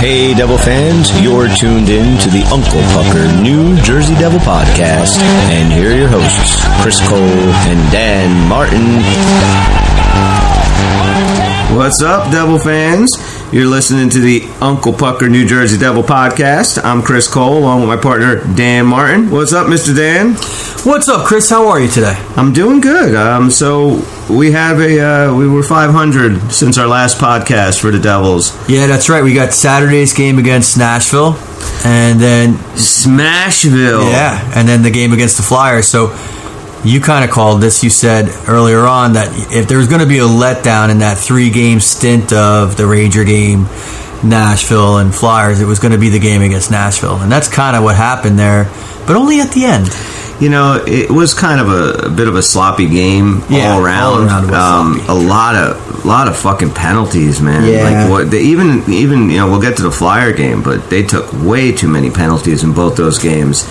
[0.00, 5.20] Hey, Devil fans, you're tuned in to the Uncle Pucker New Jersey Devil Podcast.
[5.20, 9.02] And here are your hosts, Chris Cole and Dan Martin.
[11.76, 13.12] What's up, Devil fans?
[13.54, 16.84] You're listening to the Uncle Pucker New Jersey Devil Podcast.
[16.84, 19.30] I'm Chris Cole, along with my partner Dan Martin.
[19.30, 19.94] What's up, Mr.
[19.94, 20.32] Dan?
[20.84, 21.48] What's up, Chris?
[21.50, 22.20] How are you today?
[22.36, 23.14] I'm doing good.
[23.14, 28.00] Um, so we have a uh, we were 500 since our last podcast for the
[28.00, 28.50] Devils.
[28.68, 29.22] Yeah, that's right.
[29.22, 31.36] We got Saturday's game against Nashville,
[31.84, 34.10] and then Smashville.
[34.10, 35.86] yeah, and then the game against the Flyers.
[35.86, 36.08] So
[36.84, 37.82] you kind of called this.
[37.82, 41.16] You said earlier on that if there was going to be a letdown in that
[41.18, 43.64] three-game stint of the Ranger game,
[44.22, 47.76] Nashville and Flyers, it was going to be the game against Nashville, and that's kind
[47.76, 48.64] of what happened there,
[49.06, 49.88] but only at the end.
[50.40, 53.78] You know, it was kind of a, a bit of a sloppy game Yeah, all
[53.78, 54.26] all around.
[54.26, 57.64] around it was um, a lot of lot of fucking penalties, man.
[57.70, 57.84] Yeah.
[57.84, 61.02] Like what they even even you know we'll get to the Flyer game, but they
[61.02, 63.64] took way too many penalties in both those games.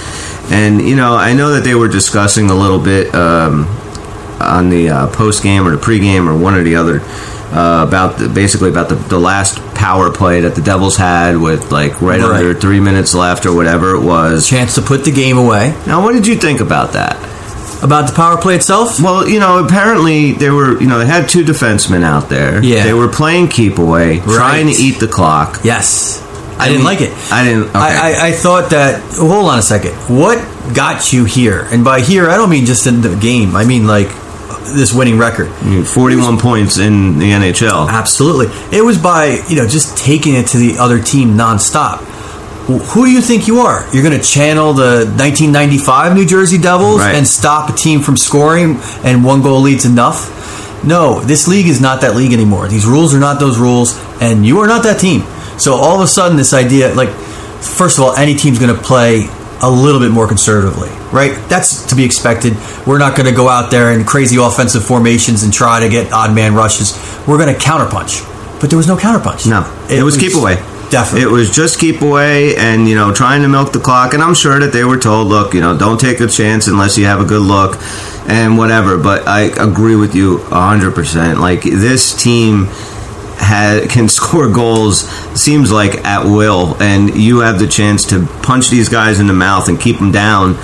[0.52, 3.66] And you know, I know that they were discussing a little bit um,
[4.40, 7.02] on the uh, post game or the pre game or one or the other.
[7.54, 11.72] Uh, about the, basically about the, the last power play that the Devils had with
[11.72, 12.40] like right, Right.
[12.44, 14.48] under three minutes left or whatever it was.
[14.50, 15.70] Chance to put the game away.
[15.86, 17.16] Now, what did you think about that?
[17.84, 21.30] About the power play itself, Well, you know, apparently they were, you know, they had
[21.30, 22.64] two defensemen out there.
[22.64, 22.84] Yeah.
[22.86, 25.60] They were playing keep away, trying to eat the clock.
[25.64, 26.22] yes,
[26.58, 27.14] I, I didn't mean, like it.
[27.32, 27.64] I didn't.
[27.70, 27.78] Okay.
[27.78, 29.02] I, I, I thought that.
[29.18, 29.92] Hold on a second.
[30.10, 30.38] What
[30.74, 31.68] got you here?
[31.72, 33.56] And by here, I don't mean just in the game.
[33.56, 34.08] I mean like
[34.76, 35.50] this winning record.
[35.64, 37.90] Mean, 41 points in the NHL.
[37.90, 38.48] Absolutely.
[38.78, 42.00] It was by you know just taking it to the other team nonstop.
[42.68, 43.86] Wh- Who do you think you are?
[43.94, 47.16] You're going to channel the 1995 New Jersey Devils Right.
[47.16, 50.40] and stop a team from scoring, and one goal leads enough?
[50.86, 52.68] No, this league is not that league anymore.
[52.68, 55.22] These rules are not those rules, and you are not that team.
[55.58, 57.10] So all of a sudden, this idea, like,
[57.62, 59.28] first of all, any team's going to play
[59.64, 61.32] a little bit more conservatively, right?
[61.48, 62.54] That's to be expected.
[62.86, 66.12] We're not going to go out there in crazy offensive formations and try to get
[66.12, 66.94] odd man rushes.
[67.26, 69.50] We're going to counterpunch, but there was no counterpunch.
[69.50, 70.56] No, it, was, keep away.
[70.92, 71.22] Definitely.
[71.22, 74.14] It was just keep away and, you know, trying to milk the clock.
[74.14, 76.98] And I'm sure that they were told, look, you know, don't take a chance unless
[76.98, 77.78] you have a good look
[78.28, 78.98] and whatever.
[78.98, 81.40] But I agree with you 100%.
[81.40, 82.68] Like, this team
[83.38, 86.82] can score goals, seems like, at will.
[86.82, 90.12] And you have the chance to punch these guys in the mouth and keep them
[90.12, 90.58] down.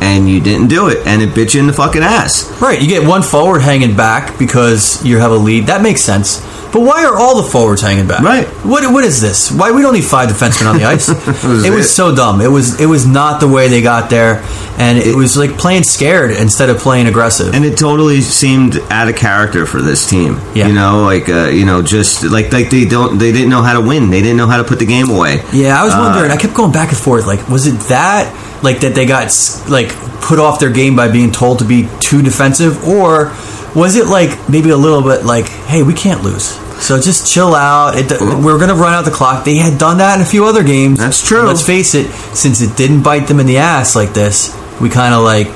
[0.00, 1.06] And you didn't do it.
[1.06, 2.60] And it bit you in the fucking ass.
[2.60, 5.66] Right, you get one forward hanging back because you have a lead.
[5.66, 6.42] That makes sense.
[6.76, 8.20] But why are all the forwards hanging back?
[8.20, 8.46] Right.
[8.62, 9.50] What what is this?
[9.50, 11.08] Why we don't need five defensemen on the ice?
[11.08, 12.42] was it was so dumb.
[12.42, 14.42] It was it was not the way they got there,
[14.76, 17.54] and it, was like playing scared instead of playing aggressive.
[17.54, 20.38] and it totally seemed out of character for this team.
[20.54, 20.66] Yeah.
[20.68, 23.80] You know, like uh, you know, just like like they don't they didn't know how
[23.80, 24.10] to win.
[24.10, 25.40] They didn't know how to put the game away.
[25.54, 26.30] yeah, I was Uh, wondering.
[26.30, 27.26] I kept going back and forth.
[27.26, 28.28] Like, was it that
[28.62, 29.32] like that they got
[29.66, 33.32] like put off their game by being told to be too defensive, or
[33.74, 36.58] was it like maybe a little bit like, hey, we can't lose.
[36.80, 37.94] So just chill out.
[37.96, 39.44] It, we're going to run out the clock.
[39.44, 40.98] They had done that in a few other games.
[40.98, 41.40] That's true.
[41.40, 44.90] And let's face it, since it didn't bite them in the ass like this, we
[44.90, 45.48] kind of like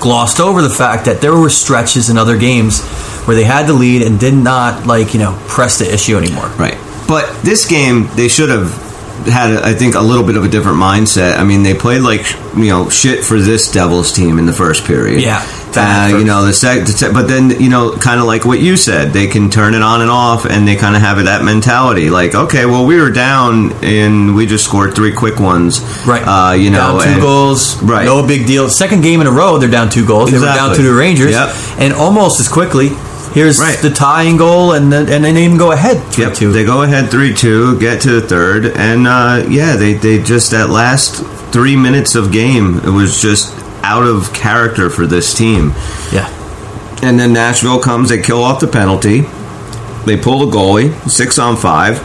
[0.00, 2.84] glossed over the fact that there were stretches in other games
[3.26, 6.48] where they had the lead and did not like you know press the issue anymore.
[6.50, 6.78] Right.
[7.08, 8.70] But this game, they should have
[9.26, 11.38] had, I think, a little bit of a different mindset.
[11.38, 14.84] I mean, they played like you know shit for this Devils team in the first
[14.84, 15.22] period.
[15.22, 15.40] Yeah.
[15.76, 18.60] Uh, you know the sec, the sec- but then you know, kind of like what
[18.60, 21.24] you said, they can turn it on and off, and they kind of have it
[21.24, 22.10] that mentality.
[22.10, 25.80] Like, okay, well, we were down, and we just scored three quick ones.
[26.06, 26.22] Right.
[26.22, 27.82] Uh, you know, down two and- goals.
[27.82, 28.04] Right.
[28.04, 28.68] No big deal.
[28.68, 30.30] Second game in a row, they're down two goals.
[30.30, 31.54] They were down to the Rangers, Yep.
[31.78, 32.90] and almost as quickly.
[33.34, 33.76] Here's Right.
[33.82, 36.52] the tying goal, and then and then even go ahead three Yep, two.
[36.52, 40.52] they go ahead three two, get to the third, and uh, yeah, they they just
[40.52, 41.22] that last
[41.52, 43.52] three minutes of game, it was just
[43.86, 45.70] out of character for this team.
[46.12, 46.32] yeah.
[47.02, 49.20] And then Nashville comes, they kill off the penalty,
[50.06, 52.00] they pull the goalie, six on five.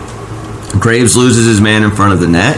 [0.80, 2.58] Graves loses his man in front of the net.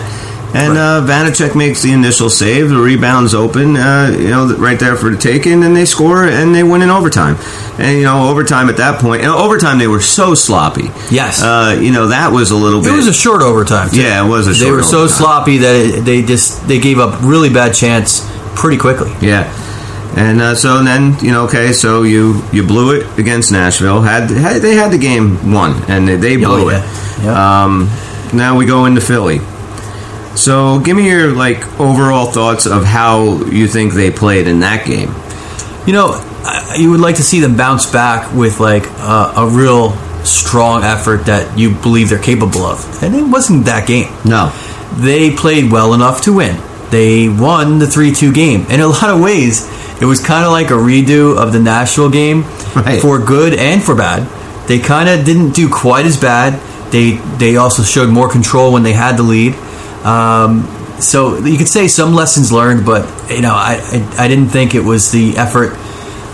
[0.55, 2.69] And uh, Vanecek makes the initial save.
[2.69, 6.25] The rebound's open, uh, you know, right there for the taking, and then they score
[6.25, 7.37] and they win in overtime.
[7.79, 10.91] And you know, overtime at that point, and overtime they were so sloppy.
[11.09, 11.41] Yes.
[11.41, 12.93] uh, you know that was a little bit.
[12.93, 13.89] It was a short overtime.
[13.89, 14.01] too.
[14.01, 14.65] Yeah, it was a short.
[14.67, 18.21] They were so sloppy that it, they just they gave up really bad chance
[18.55, 19.11] pretty quickly.
[19.21, 19.51] Yeah.
[20.15, 24.01] And uh, so then you know, okay, so you you blew it against Nashville.
[24.01, 26.77] Had, had they had the game won, and they, they blew Oh, yeah.
[26.83, 27.23] it.
[27.23, 27.63] Yeah.
[27.63, 27.89] Um,
[28.33, 29.39] now we go into Philly.
[30.35, 34.85] So give me your like overall thoughts of how you think they played in that
[34.85, 35.09] game.
[35.87, 39.91] You know, you would like to see them bounce back with like a, a real
[40.23, 43.03] strong effort that you believe they're capable of.
[43.03, 44.11] And it wasn't that game.
[44.25, 44.51] No.
[44.95, 46.55] They played well enough to win.
[46.93, 48.65] They won the 3 2 game.
[48.69, 49.65] In a lot of ways,
[50.01, 52.43] it was kind of like a redo of the Nashville game
[52.75, 53.01] Right.
[53.01, 54.21] for good and for bad.
[54.67, 56.53] They kind of didn't do quite as bad.
[56.91, 59.53] They they also showed more control when they had the lead.
[60.05, 60.67] Um,
[60.99, 64.75] so you could say some lessons learned, but you know I, I I didn't think
[64.75, 65.71] it was the effort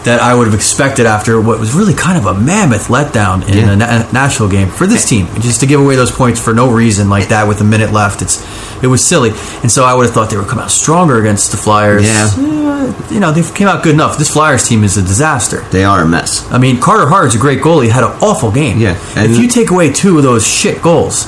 [0.09, 3.57] that I would have expected after what was really kind of a mammoth letdown in
[3.57, 3.71] Yeah.
[3.73, 5.27] a na- Nashville game for this team.
[5.39, 8.21] Just to give away those points for no reason like that with a minute left,
[8.23, 8.44] it's
[8.81, 9.31] it was silly.
[9.61, 12.06] And so I would have thought they would come out stronger against the Flyers.
[12.07, 12.25] Yeah.
[12.38, 14.17] Eh, you know they came out good enough.
[14.17, 15.63] This Flyers team is a disaster.
[15.69, 16.44] They are a mess.
[16.51, 17.89] I mean, Carter Hart's a great goalie.
[17.89, 18.79] Had an awful game.
[18.79, 21.27] Yeah, and- if you take away two of those shit goals,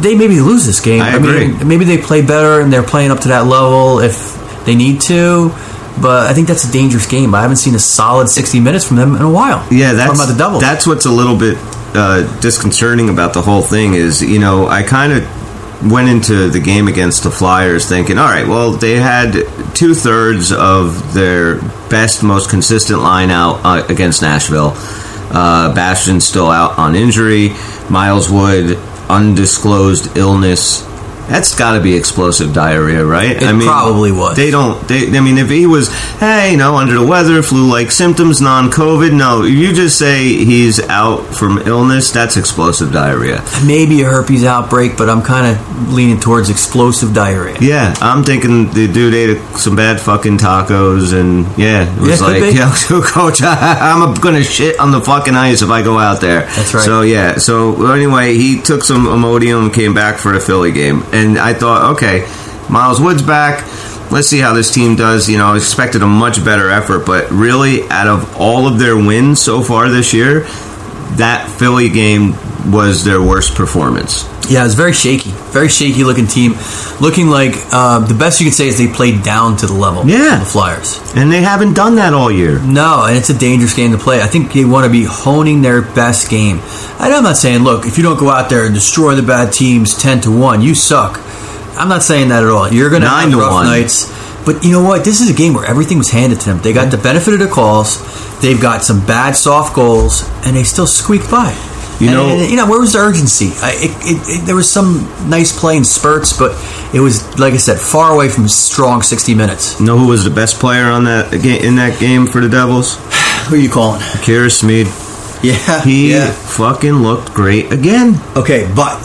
[0.00, 1.00] they maybe lose this game.
[1.00, 1.46] I agree.
[1.48, 4.36] mean, maybe they play better and they're playing up to that level if
[4.66, 5.50] they need to.
[6.00, 7.34] But I think that's a dangerous game.
[7.34, 9.66] I haven't seen a solid sixty minutes from them in a while.
[9.70, 10.60] Yeah, that's about the double.
[10.60, 11.56] That's what's a little bit
[11.94, 16.60] uh, disconcerting about the whole thing is, you know, I kind of went into the
[16.60, 19.32] game against the Flyers thinking, all right, well, they had
[19.74, 24.72] two thirds of their best, most consistent line out uh, against Nashville.
[25.30, 27.50] Uh, Bastian's still out on injury.
[27.90, 28.76] Miles Wood,
[29.08, 30.82] undisclosed illness.
[31.28, 33.36] That's got to be explosive diarrhea, right?
[33.40, 34.36] It probably was.
[34.36, 34.86] They don't.
[34.88, 35.88] They, I mean, if he was,
[36.18, 39.42] hey, you know, under the weather, flu-like symptoms, non-COVID, no.
[39.44, 42.10] You just say he's out from illness.
[42.10, 43.42] That's explosive diarrhea.
[43.66, 47.58] maybe a herpes outbreak, but I'm kind of leaning towards explosive diarrhea.
[47.60, 52.26] Yeah, I'm thinking the dude ate some bad fucking tacos, and yeah, it was Yeah,
[52.26, 52.54] like,
[52.88, 56.42] yo, coach, I'm gonna shit on the fucking ice if I go out there.
[56.42, 56.82] That's right.
[56.84, 61.38] So yeah, so anyway, he took some Imodium, came back for a Philly game, and
[61.38, 62.20] I thought, okay,
[62.70, 63.66] Miles Wood's back.
[64.10, 65.28] Let's see how this team does.
[65.28, 68.96] You know, I expected a much better effort, but really, out of all of their
[68.96, 70.46] wins so far this year,
[71.16, 72.34] that Philly game
[72.70, 74.28] was their worst performance.
[74.50, 76.54] Yeah, it was very shaky, very shaky looking team.
[77.00, 80.06] Looking like uh, the best you can say is they played down to the level.
[80.08, 80.38] Yeah.
[80.38, 81.00] the Flyers.
[81.14, 82.58] And they haven't done that all year.
[82.62, 84.22] No, and it's a dangerous game to play.
[84.22, 86.60] I think they want to be honing their best game.
[86.98, 89.52] And I'm not saying, look, if you don't go out there and destroy the bad
[89.52, 91.20] teams ten to one, you suck.
[91.76, 92.72] I'm not saying that at all.
[92.72, 93.66] You're going to have rough one.
[93.66, 94.08] nights,
[94.48, 95.04] but you know what?
[95.04, 96.58] This is a game where everything was handed to them.
[96.62, 98.00] They got the benefit of the calls.
[98.40, 101.52] They've got some bad soft goals, and they still squeaked by.
[102.00, 103.50] You know- and, you know, where was the urgency?
[103.60, 106.52] I, it, it, it, there was some nice play in spurts, but
[106.94, 109.80] it was, like I said, far away from strong 60 minutes.
[109.80, 112.96] Know who was the best player on that in that game for the Devils?
[113.48, 114.00] Who are you calling?
[114.24, 114.86] Kira Schmid.
[115.42, 116.30] Yeah, He yeah.
[116.30, 118.14] fucking looked great again.
[118.36, 119.00] Okay, but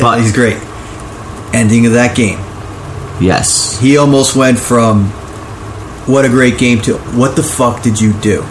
[0.00, 0.58] But- he's great.
[1.54, 2.38] Ending of that game,
[3.20, 3.78] Yes.
[3.80, 5.06] he almost went from
[6.06, 8.44] what a great game to what the fuck did you do?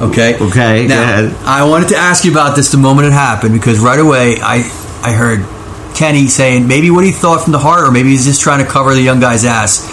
[0.00, 0.36] Okay.
[0.40, 1.30] Okay, Now.
[1.44, 4.56] I wanted to ask you about this the moment it happened because right away I
[5.02, 5.44] I heard
[5.94, 8.70] Kenny saying maybe what he thought from the heart or maybe he's just trying to
[8.70, 9.86] cover the young guy's ass.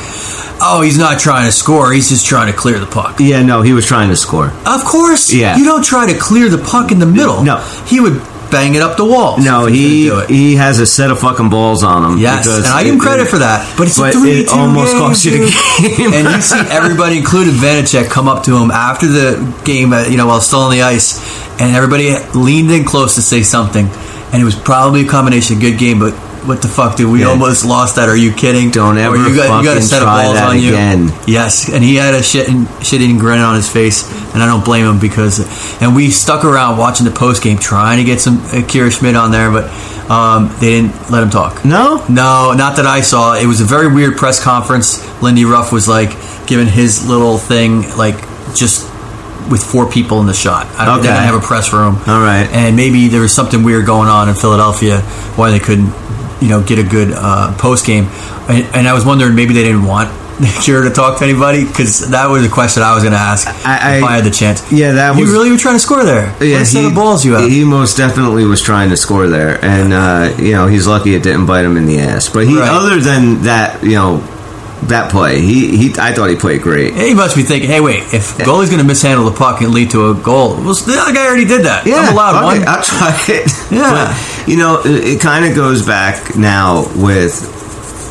[0.63, 1.91] Oh, he's not trying to score.
[1.91, 3.17] He's just trying to clear the puck.
[3.19, 4.51] Yeah, no, he was trying to score.
[4.65, 5.33] Of course.
[5.33, 5.57] Yeah.
[5.57, 7.43] You don't try to clear the puck in the middle.
[7.43, 7.57] No.
[7.87, 8.21] He would
[8.51, 9.37] bang it up the wall.
[9.39, 10.37] No, he was gonna do it.
[10.37, 12.17] he has a set of fucking balls on him.
[12.19, 13.73] Yes, and I give him it- credit for that.
[13.77, 16.13] But it's but a three it almost cost you the game.
[16.13, 20.17] and you see everybody, including Vanecek, come up to him after the game, uh, you
[20.17, 21.19] know, while still on the ice,
[21.59, 23.87] and everybody leaned in close to say something.
[24.33, 26.13] And it was probably a combination of good game, but
[26.45, 27.11] what the fuck, dude?
[27.11, 27.27] We Yeah.
[27.29, 28.09] almost lost that.
[28.09, 28.71] Are you kidding?
[28.71, 30.69] Don't Or ever you got, you got a fucking set of balls that on you.
[30.69, 31.13] again.
[31.27, 32.47] Yes, and he had a shit
[32.81, 35.39] shit eating grin on his face, and I don't blame him because.
[35.81, 39.15] And we stuck around watching the post game, trying to get some uh, Kira Schmid
[39.15, 39.69] on there, but
[40.11, 41.63] um, they didn't let him talk.
[41.63, 42.03] No?
[42.09, 43.33] No, not that I saw.
[43.35, 45.01] It was a very weird press conference.
[45.21, 46.11] Lindy Ruff was like
[46.47, 48.15] giving his little thing, like
[48.55, 48.87] just
[49.49, 50.67] with four people in the shot.
[50.77, 51.07] I don't, Okay.
[51.07, 51.97] didn't have a press room.
[52.07, 52.47] All right.
[52.51, 55.01] And maybe there was something weird going on in Philadelphia
[55.35, 55.91] why they couldn't,
[56.41, 58.05] you know, get a good uh, post game.
[58.49, 60.09] And, and I was wondering maybe they didn't want
[60.41, 63.47] Kira to talk to anybody because that was a question I was going to ask
[63.47, 64.71] I- if I- I had the chance.
[64.71, 66.31] Yeah, that was you was- really were trying to score there.
[66.31, 67.47] what a set of balls you have.
[67.49, 71.21] He most definitely was trying to score there, and uh, you know he's lucky it
[71.21, 72.27] didn't bite him in the ass.
[72.29, 72.67] But he, Right.
[72.69, 74.17] other than that, you know,
[74.87, 76.95] that play, he, he I thought he played great.
[76.95, 79.91] He must be thinking, hey, wait, if goalie's going to mishandle the puck and lead
[79.91, 81.85] to a goal, well, the other guy already did that.
[81.85, 82.61] Yeah, I'm allowed one.
[82.61, 83.51] it, I'll try it.
[83.71, 84.13] Yeah.
[84.13, 87.47] But, you know, it, it kind of goes back now with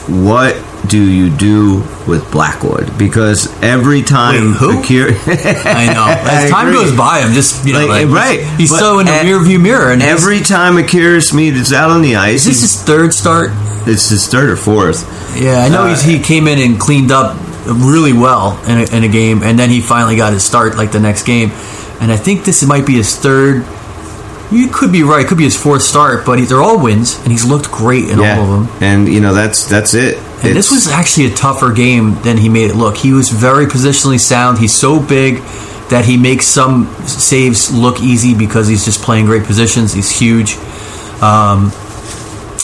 [0.09, 0.57] what
[0.89, 2.97] do you do with Blackwood?
[2.99, 4.71] Because every time Wait, who?
[4.81, 6.03] I know.
[6.03, 6.81] I As time agree.
[6.81, 8.41] goes by, I'm just, you know, Like, like, right.
[8.41, 9.93] He's, he's so in the at- rear view mirror.
[9.93, 13.51] And every time Akira Schmid is out on the ice, is this his third start?
[13.87, 15.05] It's his third or fourth.
[15.41, 18.97] Yeah, I know Uh, he's, he came in and cleaned up really well in a,
[18.97, 21.51] in a game, and then he finally got his start like the next game.
[22.01, 23.65] And I think this might be his third.
[24.51, 27.19] You could be right; it could be his fourth start, but he, they're all wins,
[27.21, 28.83] and he's looked great in yeah, all of them.
[28.83, 30.17] and you know that's that's it.
[30.43, 32.97] And this was actually a tougher game than he made it look.
[32.97, 34.59] He was very positionally sound.
[34.59, 35.37] He's so big
[35.91, 39.93] that he makes some saves look easy because he's just playing great positions.
[39.93, 40.57] He's huge.
[41.21, 41.71] Um,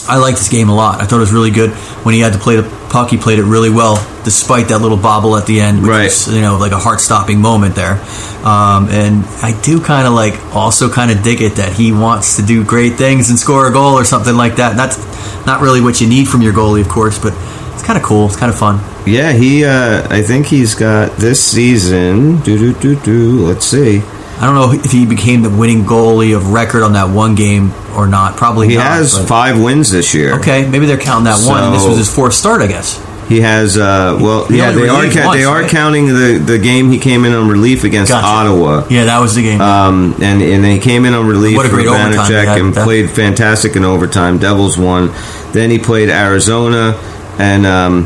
[0.07, 1.01] I like this game a lot.
[1.01, 1.71] I thought it was really good
[2.05, 3.09] when he had to play the puck.
[3.09, 6.03] He played it really well, despite that little bobble at the end, which Right.
[6.05, 7.99] was you know like a heart stopping moment there.
[8.45, 12.37] Um, and I do kind of like also kind of dig it that he wants
[12.37, 14.71] to do great things and score a goal or something like that.
[14.71, 14.97] And that's
[15.45, 17.33] not really what you need from your goalie, of course, but
[17.73, 18.25] it's kind of cool.
[18.27, 18.79] It's kind of fun.
[19.05, 19.63] Yeah, he.
[19.65, 22.39] Uh, I think he's got this season.
[22.41, 23.45] Do do do do.
[23.47, 24.01] Let's see.
[24.39, 27.73] I don't know if he became the winning goalie of record on that one game
[27.95, 28.37] or not.
[28.37, 28.85] Probably He not.
[28.85, 30.35] has but- five wins this year.
[30.35, 31.71] Okay, maybe they're counting that one.
[31.73, 33.03] This was his fourth start, I guess.
[33.27, 33.77] He has.
[33.77, 35.03] Uh, well, He yeah, they are.
[35.11, 35.69] Ca- they are right?
[35.69, 38.25] counting the the game he came in on relief against Gotcha.
[38.25, 38.85] Ottawa.
[38.89, 39.59] Yeah, that was the game.
[39.59, 42.73] Um, and and he came in on relief What a for great he Vanecek and
[42.73, 42.85] that.
[42.85, 44.37] played fantastic in overtime.
[44.37, 45.11] Devils won.
[45.51, 46.95] Then he played Arizona,
[47.37, 48.05] and um,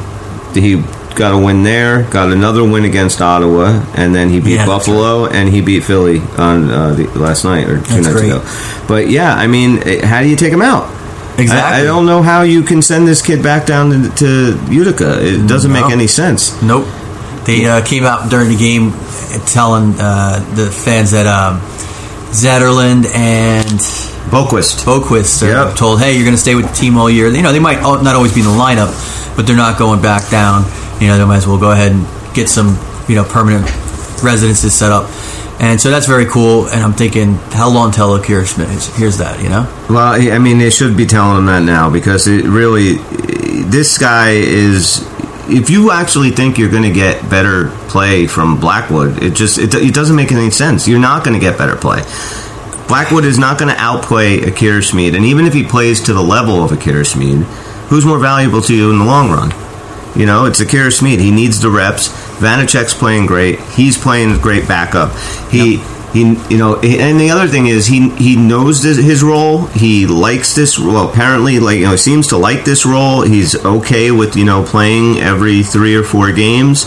[0.56, 0.78] he
[1.16, 2.04] got a win there.
[2.10, 6.20] Got another win against Ottawa, and then he beat Yeah, Buffalo and he beat Philly
[6.38, 8.26] on uh, the, last night or two That's nights great.
[8.32, 8.86] ago.
[8.88, 10.90] But yeah, I mean, eh, how do you take him out?
[11.40, 11.78] exactly.
[11.78, 15.26] I, I don't know how you can send this kid back down to, to Utica.
[15.26, 15.82] It doesn't No.
[15.82, 16.62] make any sense.
[16.62, 16.86] Nope.
[17.46, 18.92] They uh, came out during the game
[19.48, 21.60] telling uh, the fans that um,
[22.32, 23.80] Zetterlund and
[24.30, 24.86] Boqvist.
[24.86, 25.76] Boqvist are Yep.
[25.76, 27.82] told, "Hey, you're going to stay with the team all year." You know, they might
[27.82, 28.92] not always be in the lineup,
[29.36, 30.64] but they're not going back down.
[31.02, 32.06] You know, they might as well go ahead and
[32.36, 32.78] get some,
[33.10, 33.66] you know, permanent
[34.24, 35.10] residences set up.
[35.60, 36.68] And so that's very cool.
[36.68, 39.42] And I'm thinking, how long till Akira is- hears that?
[39.42, 42.94] You know, Well, I mean, they should be telling him that now because it really,
[43.70, 45.06] this guy is.
[45.54, 49.74] If you actually think you're going to get better play from Blackwood, it just it,
[49.76, 50.88] it doesn't make any sense.
[50.88, 52.04] You're not going to get better play.
[52.88, 56.22] Blackwood is not going to outplay Akira Schmid, and even if he plays to the
[56.22, 57.44] level of Akira Schmid,
[57.90, 59.52] who's more valuable to you in the long run?
[60.16, 61.20] You know, it's Akira Schmid.
[61.20, 62.10] He needs the reps.
[62.40, 63.60] Vanecek's playing great.
[63.60, 65.16] He's playing great backup.
[65.50, 65.82] He.
[66.12, 69.68] He, you know, and the other thing is he he knows this, his role.
[69.68, 70.78] He likes this.
[70.78, 73.22] Well, apparently, like you know, he seems to like this role.
[73.22, 76.84] He's okay with you know playing every three or four games.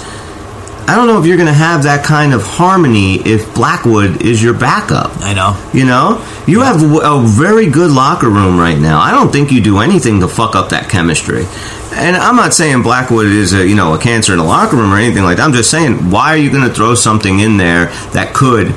[0.87, 4.43] I don't know if you're going to have that kind of harmony if Blackwood is
[4.43, 5.13] your backup.
[5.21, 5.59] I know.
[5.73, 9.01] You know, you have a very good locker room right now.
[9.01, 11.47] I don't think you do anything to fuck up that chemistry.
[11.95, 14.93] And I'm not saying Blackwood is a you know a cancer in the locker room
[14.93, 15.45] or anything like that.
[15.45, 18.75] I'm just saying, why are you going to throw something in there that could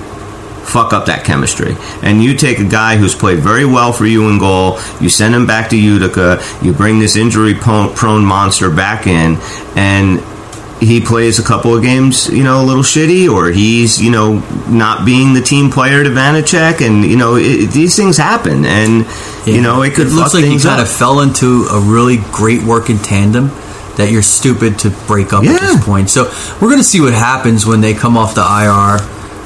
[0.66, 1.76] fuck up that chemistry?
[2.04, 5.36] And you take a guy who's played very well for you in goal, you send
[5.36, 9.38] him back to Utica, you bring this injury prone monster back in,
[9.76, 10.22] and
[10.79, 14.39] he plays a couple of games, you know, a little shitty, or he's, you know,
[14.69, 19.05] not being the team player to Vanecek, and you know, it, these things happen, and
[19.46, 20.07] you know, it could.
[20.07, 23.50] It looks like he kind of fell into a really great working tandem
[23.98, 26.10] that you're stupid to break up at this point.
[26.10, 26.25] So
[26.62, 29.00] we're going to see what happens when they come off the IR.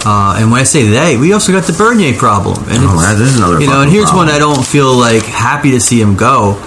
[0.03, 2.57] Uh, and when I say they, we also got the Bernier problem.
[2.67, 4.27] And Oh, that is another You know, and here's problem.
[4.27, 6.57] one I don't feel like happy to see him go.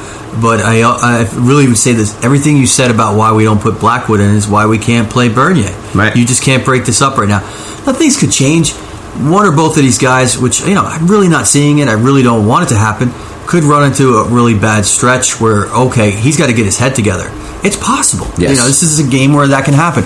[0.40, 3.78] But I, I really would say this: everything you said about why we don't put
[3.78, 5.70] Blackwood in is why we can't play Bernier.
[5.94, 6.14] Right.
[6.16, 7.40] You just can't break this up right now.
[7.86, 8.72] Now things could change.
[9.14, 11.86] One or both of these guys, which you know, I'm really not seeing it.
[11.86, 13.12] I really don't want it to happen.
[13.46, 16.94] Could run into a really bad stretch where okay, he's got to get his head
[16.96, 17.30] together.
[17.62, 18.26] It's possible.
[18.36, 18.50] Yes.
[18.50, 20.04] You know, this is a game where that can happen,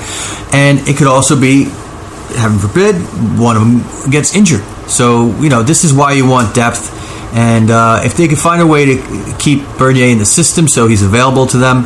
[0.52, 1.64] and it could also be,
[2.36, 2.96] heaven forbid,
[3.38, 4.62] one of them gets injured.
[4.88, 6.97] So you know, this is why you want depth.
[7.32, 10.86] And uh, if they could find a way to keep Bernier in the system so
[10.86, 11.84] he's available to them,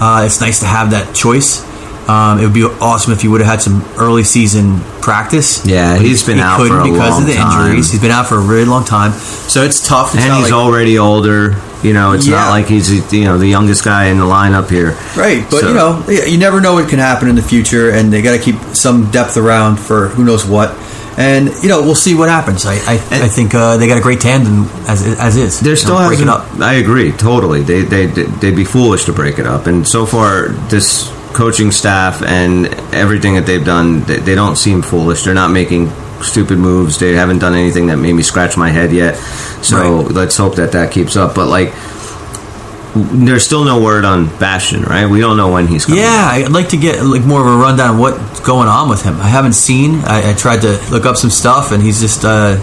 [0.00, 1.64] uh, it's nice to have that choice.
[2.08, 5.64] Um, it would be awesome if he would have had some early season practice.
[5.64, 7.66] Yeah, But he's been he out couldn't for a because long of the time.
[7.66, 7.92] injuries.
[7.92, 10.14] He's been out for a really long time, so it's tough.
[10.14, 11.56] It's and he's like- already older.
[11.84, 12.36] You know, it's Yeah.
[12.36, 14.96] not like he's you know the youngest guy in the lineup here.
[15.16, 18.12] Right, but So- you know, you never know what can happen in the future, and
[18.12, 20.74] they got to keep some depth around for who knows what.
[21.16, 22.64] And you know, we'll see what happens.
[22.64, 25.60] I I, I think uh, they got a great tandem as as is.
[25.60, 26.48] They're still know, break up.
[26.60, 27.62] I agree totally.
[27.62, 29.66] They they they'd be foolish to break it up.
[29.66, 34.82] And so far, this coaching staff and everything that they've done, they, they don't seem
[34.82, 35.24] foolish.
[35.24, 35.90] They're not making
[36.22, 36.98] stupid moves.
[36.98, 39.16] They haven't done anything that made me scratch my head yet.
[39.62, 40.10] So Right.
[40.12, 41.34] let's hope that that keeps up.
[41.34, 41.72] But like.
[42.94, 45.06] There's still no word on Bastian, right?
[45.06, 46.00] We don't know when he's coming.
[46.02, 49.02] Yeah, I'd like to get like more of a rundown of what's going on with
[49.02, 49.14] him.
[49.20, 49.96] I haven't seen.
[50.04, 52.56] I, I tried to look up some stuff, and he's just uh,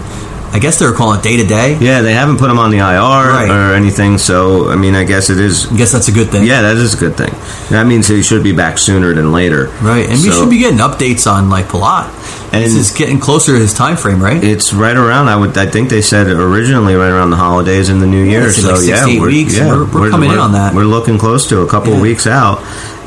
[0.54, 1.78] I guess they were calling it day to day.
[1.80, 2.84] Yeah, they haven't put him on the IR
[3.30, 3.50] Right.
[3.50, 4.18] or anything.
[4.20, 5.72] So I mean, I guess it is.
[5.72, 6.44] I guess that's a good thing.
[6.46, 7.34] Yeah, that is a good thing.
[7.72, 9.66] That means he should be back sooner than later.
[9.82, 12.06] Right, and we should be getting updates on like Palat.
[12.52, 14.44] And- this is getting closer to his time frame, right?
[14.44, 15.28] It's right around.
[15.28, 15.58] I would.
[15.58, 18.52] I think they said originally right around the holidays and the New Year.
[18.52, 19.56] said so like six yeah, we're, weeks.
[19.58, 20.74] Yeah, We're- we're coming in on that.
[20.74, 22.02] We're looking close to a couple Yeah.
[22.02, 22.62] weeks out.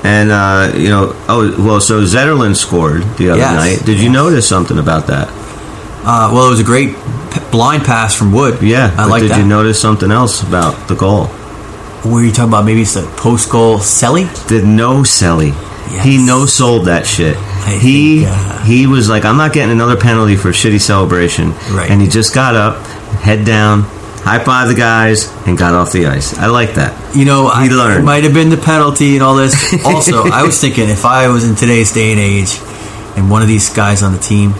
[0.05, 1.81] And uh, you know, oh well.
[1.81, 3.55] So Zetterlund scored the other Yes.
[3.55, 3.87] night.
[3.87, 5.29] Did you notice something about that?
[6.05, 6.97] Uh, well, it was a great
[7.31, 8.61] p- blind pass from Wood.
[8.63, 9.39] Yeah, I like did that.
[9.39, 11.27] you notice something else about the goal?
[12.03, 12.65] What are you talking about?
[12.65, 14.27] Maybe it's the post goal Selly.
[14.49, 15.53] Did no Selly.
[15.93, 16.05] Yes.
[16.05, 17.37] He no sold that shit.
[17.37, 21.51] I he think, uh, he was like, I'm not getting another penalty for shitty celebration.
[21.71, 21.91] Right.
[21.91, 22.85] And he just got up,
[23.21, 23.83] head down,
[24.23, 26.39] high five the guys, and got off the ice.
[26.39, 27.17] I like that.
[27.17, 28.03] You know, I, learned.
[28.03, 29.55] it might have been the penalty and all this.
[29.85, 32.59] Also, I was thinking if I was in today's day and age,
[33.17, 34.55] and one of these guys on the team,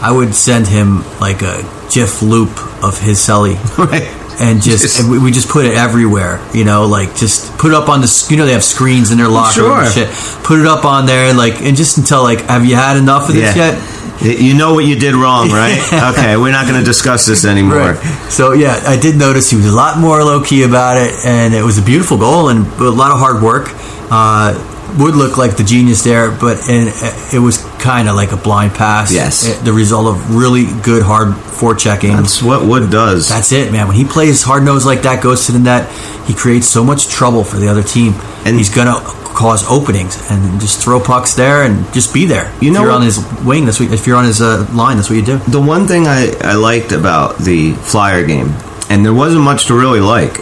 [0.00, 1.62] I would send him like a
[1.92, 2.50] GIF loop
[2.82, 3.56] of his Selly.
[3.78, 4.21] Right.
[4.42, 6.40] And just, and we, we just put it everywhere.
[6.52, 9.18] You know, like just put it up on the you know they have screens in
[9.18, 10.08] their locker room and shit.
[10.44, 13.34] Put it up on there, like and just until like, have you had enough of
[13.34, 13.72] this Yeah.
[13.72, 13.98] yet?
[14.22, 15.78] You know what you did wrong, right?
[16.14, 17.96] okay, we're not going to discuss this anymore.
[18.30, 21.54] So yeah, I did notice he was a lot more low key about it, and
[21.54, 23.68] it was a beautiful goal and a lot of hard work.
[24.10, 24.54] Uh,
[24.98, 26.88] would look like the genius there, but and
[27.32, 29.12] it was kind of like a blind pass.
[29.12, 29.46] Yes.
[29.48, 32.16] It- the result of really good hard forechecking.
[32.16, 33.28] That's what Wood does.
[33.28, 33.86] That's it, man.
[33.88, 35.90] When he plays hard nose like that, goes to the net,
[36.26, 39.00] he creates so much trouble for the other team, And- he's gonna
[39.34, 42.52] cause openings and just throw pucks there and just be there.
[42.60, 44.96] You know if you're on his wing, that's what, if you're on his uh, line,
[44.98, 45.38] that's what you do.
[45.48, 48.52] the one thing I, I liked about the Flyer game,
[48.90, 50.36] and there wasn't much to really like,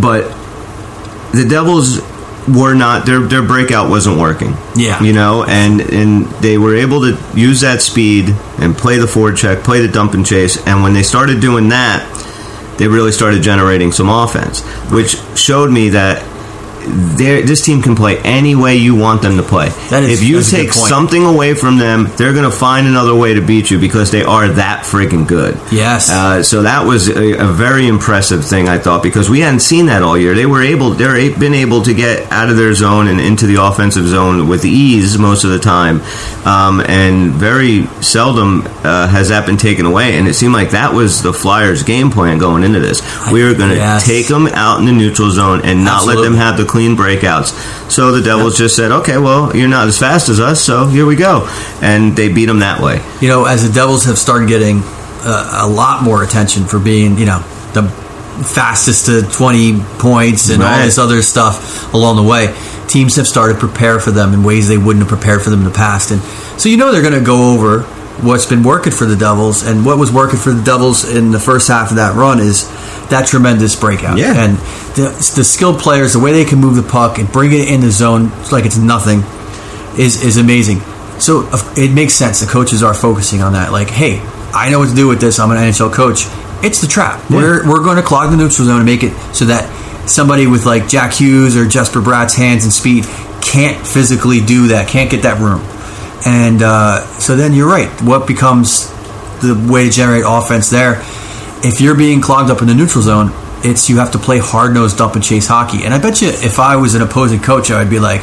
[0.00, 0.28] but
[1.32, 1.98] the Devils
[2.48, 4.54] were not their their breakout wasn't working.
[4.76, 5.02] Yeah.
[5.02, 9.36] you know, and and they were able to use that speed and play the forward
[9.36, 12.06] check, play the dump and chase, and when they started doing that,
[12.78, 16.23] they really started generating some offense, which showed me that.
[16.86, 19.68] This team can play any way you want them to play.
[19.90, 22.56] That is- if you that's a good take something away from them, they're going to
[22.56, 25.58] find another way to beat you because they are that freaking good.
[25.70, 26.10] Yes.
[26.10, 29.86] Uh, so that was a, a very impressive thing, I thought, because we hadn't seen
[29.86, 30.34] that all year.
[30.34, 33.62] They were able, they're been able to get out of their zone and into the
[33.62, 36.02] offensive zone with ease most of the time,
[36.44, 40.16] um, and very seldom uh, has that been taken away.
[40.18, 43.00] And it seemed like that was the Flyers' game plan going into this.
[43.32, 44.06] We were going to Yes.
[44.06, 47.54] take them out in the neutral zone and not let them have the clean breakouts.
[47.88, 51.06] So the Devils just said, "Okay, well, you're not as fast as us, so here
[51.06, 51.48] we go,"
[51.80, 53.00] and they beat them that way.
[53.20, 54.82] you know, as the Devils have started getting
[55.22, 57.38] uh, a lot more attention for being, you know,
[57.74, 57.84] the
[58.42, 62.52] fastest to 20 points and all this other stuff along the way,
[62.88, 65.60] teams have started to prepare for them in ways they wouldn't have prepared for them
[65.60, 66.10] in the past.
[66.10, 66.20] And
[66.60, 67.82] so you know they're going to go over
[68.20, 69.62] what's been working for the Devils.
[69.62, 72.66] And what was working for the Devils in the first half of that run is
[73.10, 74.18] that tremendous breakout.
[74.18, 74.34] Yeah.
[74.36, 74.56] And
[74.96, 77.80] the, the skilled players, the way they can move the puck and bring it in
[77.80, 79.22] the zone like it's nothing
[79.98, 80.80] is is amazing.
[81.20, 82.40] So it makes sense.
[82.40, 83.72] The coaches are focusing on that.
[83.72, 84.20] Like, hey,
[84.52, 85.38] I know what to do with this.
[85.38, 86.26] I'm an NHL coach.
[86.64, 87.30] It's the trap.
[87.30, 89.68] We're we're going to clog the neutral zone and make it so that
[90.08, 93.04] somebody with like Jack Hughes or Jesper Bratt's hands and speed
[93.42, 94.88] can't physically do that.
[94.88, 95.60] Can't get that room.
[96.26, 97.90] And uh, so then you're right.
[98.02, 98.90] What becomes
[99.40, 101.02] the way to generate offense there?
[101.64, 103.30] If you're being clogged up in the neutral zone,
[103.64, 105.84] it's you have to play hard nosed dump and chase hockey.
[105.84, 108.20] And I bet you if I was an opposing coach, I would be like,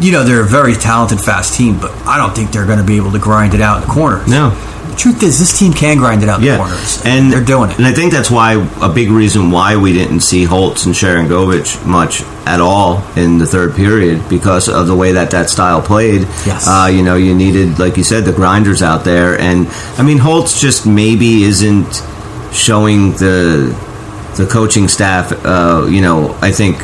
[0.00, 2.84] you know, they're a very talented, fast team, but I don't think they're going to
[2.84, 4.28] be able to grind it out in the corners.
[4.28, 4.50] No.
[4.88, 7.44] The truth is, this team can grind it out in Yeah, the corners, and they're
[7.44, 7.78] doing it.
[7.78, 11.84] And I think that's why a big reason why we didn't see Holtz and Sharangovich
[11.86, 16.22] much at all in the third period because of the way that that style played.
[16.46, 16.66] Yes.
[16.68, 20.18] uh, you know, you needed, like you said, the grinders out there, and I mean,
[20.18, 22.02] Holtz just maybe isn't
[22.52, 23.76] showing the
[24.36, 25.32] the coaching staff.
[25.44, 26.76] Uh, you know, I think.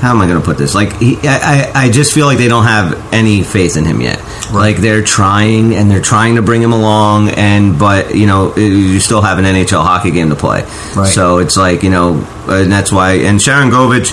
[0.00, 0.74] How am I going to put this?
[0.74, 4.20] Like, he, I, I just feel like they don't have any faith in him yet.
[4.52, 9.00] Like they're trying and they're trying to bring him along, and but you know you
[9.00, 10.62] still have an NHL hockey game to play.
[10.94, 11.06] Right.
[11.06, 12.14] So it's like you know,
[12.48, 13.14] and that's why.
[13.14, 14.12] And Sharangovich,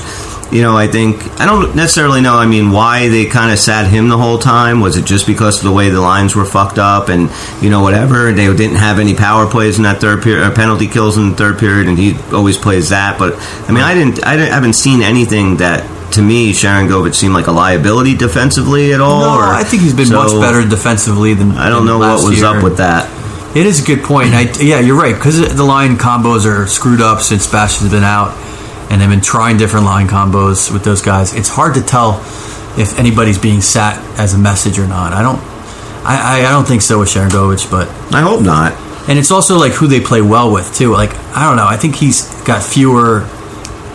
[0.52, 2.36] you know, I think I don't necessarily know.
[2.36, 4.80] I mean, why they kind of sat him the whole time?
[4.82, 7.30] Was it just because of the way the lines were fucked up, and
[7.64, 8.32] you know whatever?
[8.32, 11.30] They didn't have any power plays in that third period, or uh, penalty kills in
[11.30, 13.18] the third period, and he always plays that.
[13.18, 13.36] But
[13.68, 16.00] I mean, I didn't, I didn't, I haven't seen anything that.
[16.12, 19.22] To me, Sharangovich seemed like a liability defensively at all.
[19.22, 22.00] no, or, I think he's been so much better defensively than I don't than know
[22.00, 22.48] what was year.
[22.48, 23.08] up with that.
[23.56, 24.34] It is a good point.
[24.34, 28.32] I, yeah, you're right because the line combos are screwed up since Bastian's been out,
[28.92, 31.34] and they've been trying different line combos with those guys.
[31.34, 32.20] It's hard to tell
[32.78, 35.14] if anybody's being sat as a message or not.
[35.14, 35.40] I don't.
[36.04, 38.74] I, I, I don't think so with Sharangovich, but I hope not.
[39.10, 40.92] and it's also like who they play well with too.
[40.92, 41.68] Like I don't know.
[41.68, 43.28] I think he's got fewer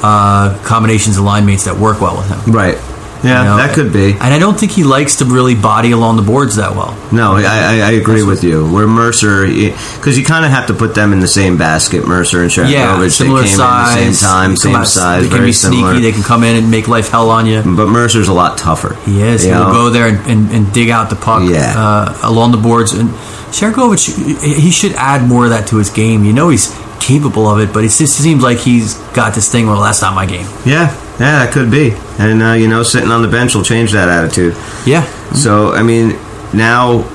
[0.03, 2.53] uh, combinations of line mates that work well with him.
[2.53, 2.77] Right.
[3.25, 3.57] Yeah, You know?
[3.57, 4.13] that could be.
[4.13, 6.97] And I don't think he likes to really body along the boards that well.
[7.13, 8.71] No, I, I, I agree with you.
[8.71, 12.07] Where Mercer, because you kind of have to put them in the same basket.
[12.07, 13.97] Mercer and Sharangovich, Yeah, they similar came size.
[14.03, 15.93] in the same time, same out- size, They can be similar.
[15.93, 16.03] sneaky.
[16.07, 17.63] They can come in and make life hell on you.
[17.65, 18.95] but Mercer's a lot tougher.
[19.07, 19.43] He is.
[19.43, 21.73] He will go there and, and, and dig out the puck Yeah.
[21.77, 22.93] uh, along the boards.
[22.93, 23.11] And
[23.51, 26.25] Sharangovich, he should add more of that to his game.
[26.25, 29.67] You know he's capable of it, but it just seems like he's got this thing.
[29.67, 30.47] Well, that's not my game.
[30.65, 31.93] Yeah, yeah, that could be.
[32.19, 34.55] And uh, you know, sitting on the bench will change that attitude.
[34.87, 36.19] Yeah, So, I mean,
[36.53, 37.09] now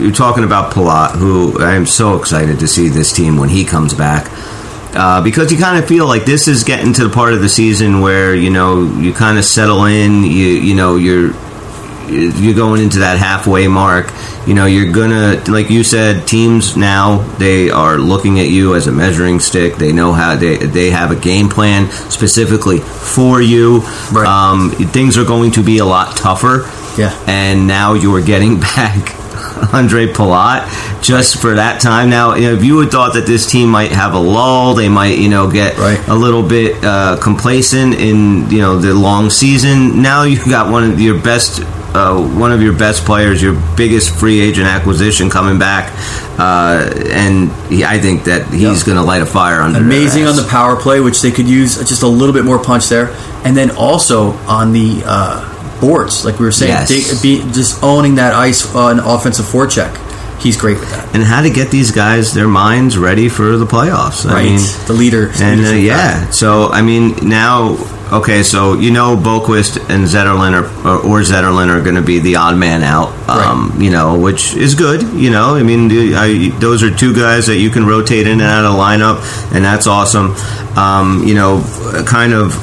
[0.00, 3.64] you're talking about Palat, who I am so excited to see this team when he
[3.64, 4.30] comes back.
[4.94, 7.48] Uh, because you kind of feel like this is getting to the part of the
[7.48, 10.22] season where you know you kind of settle in.
[10.24, 11.34] You you know you're
[12.08, 14.12] you're going into that halfway mark.
[14.46, 18.86] You know you're gonna like you said, teams now they are looking at you as
[18.86, 19.76] a measuring stick.
[19.76, 23.80] They know how they they have a game plan specifically for you.
[24.12, 24.26] Right.
[24.26, 27.12] Um, things are going to be a lot tougher Yeah.
[27.26, 29.14] and now you are getting back
[29.72, 32.10] Andre Palat just for that time.
[32.10, 34.88] Now, you know, if you had thought that this team might have a lull, they
[34.88, 35.98] might, you know, get Right.
[36.08, 40.02] a little bit uh, complacent in, you know, the long season.
[40.02, 41.60] Now you've got one of your best.
[41.96, 45.90] Uh, one of your best players, your biggest free agent acquisition coming back,
[46.38, 48.84] uh, and he, I think that he's Yeah.
[48.86, 49.78] going to light a fire under.
[49.78, 52.58] their amazing on the power play, which they could use just a little bit more
[52.58, 56.88] punch there, and then also on the uh, boards, like we were saying, Yes.
[56.90, 59.96] they, be, just owning that ice uh, an offensive forecheck.
[60.38, 61.14] He's great with that.
[61.14, 64.28] and how to get these guys their minds ready for the playoffs.
[64.28, 65.32] I Right, mean, the leader.
[65.40, 67.78] And uh, yeah, so I mean now,
[68.12, 72.18] okay, so you know Boqvist and Zetterlund are, or, or Zetterlund are going to be
[72.18, 75.02] the odd man out, um, you know, which is good.
[75.14, 78.42] You know, I mean, I, those are two guys that you can rotate in and
[78.42, 80.34] out of the lineup, and that's awesome.
[80.76, 81.62] Um, you know,
[82.06, 82.54] kind of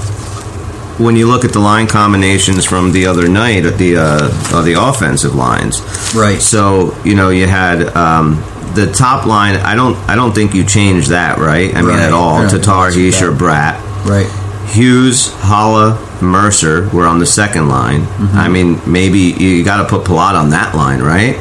[0.99, 4.62] when you look at the line combinations from the other night at the uh, uh,
[4.62, 5.82] the offensive lines,
[6.15, 6.39] Right.
[6.41, 8.36] So you know you had um,
[8.75, 9.56] the top line.
[9.56, 11.73] I don't I don't think you changed that, right?
[11.75, 11.99] I mean Right.
[12.01, 12.43] at all.
[12.43, 13.82] Yeah, Tatar, Hischier, bad.
[13.82, 14.42] Bratt, right.
[14.73, 18.01] Hughes, Haula, Mercer were on the second line.
[18.01, 18.38] Mm-hmm.
[18.38, 21.36] I mean maybe you got to put Palat on that line, right?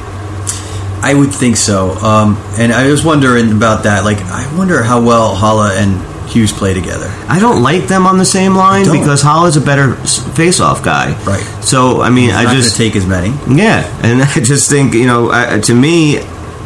[1.02, 1.90] I would think so.
[1.96, 4.04] Um, and I was wondering about that.
[4.04, 7.08] Like, I wonder how well Haula and Hughes play together.
[7.28, 11.12] I don't like them on the same line because Haula's a better face-off guy.
[11.24, 11.42] Right.
[11.62, 13.30] So I mean, He's I just take as many.
[13.48, 16.18] Yeah, and I just think you know, uh, to me,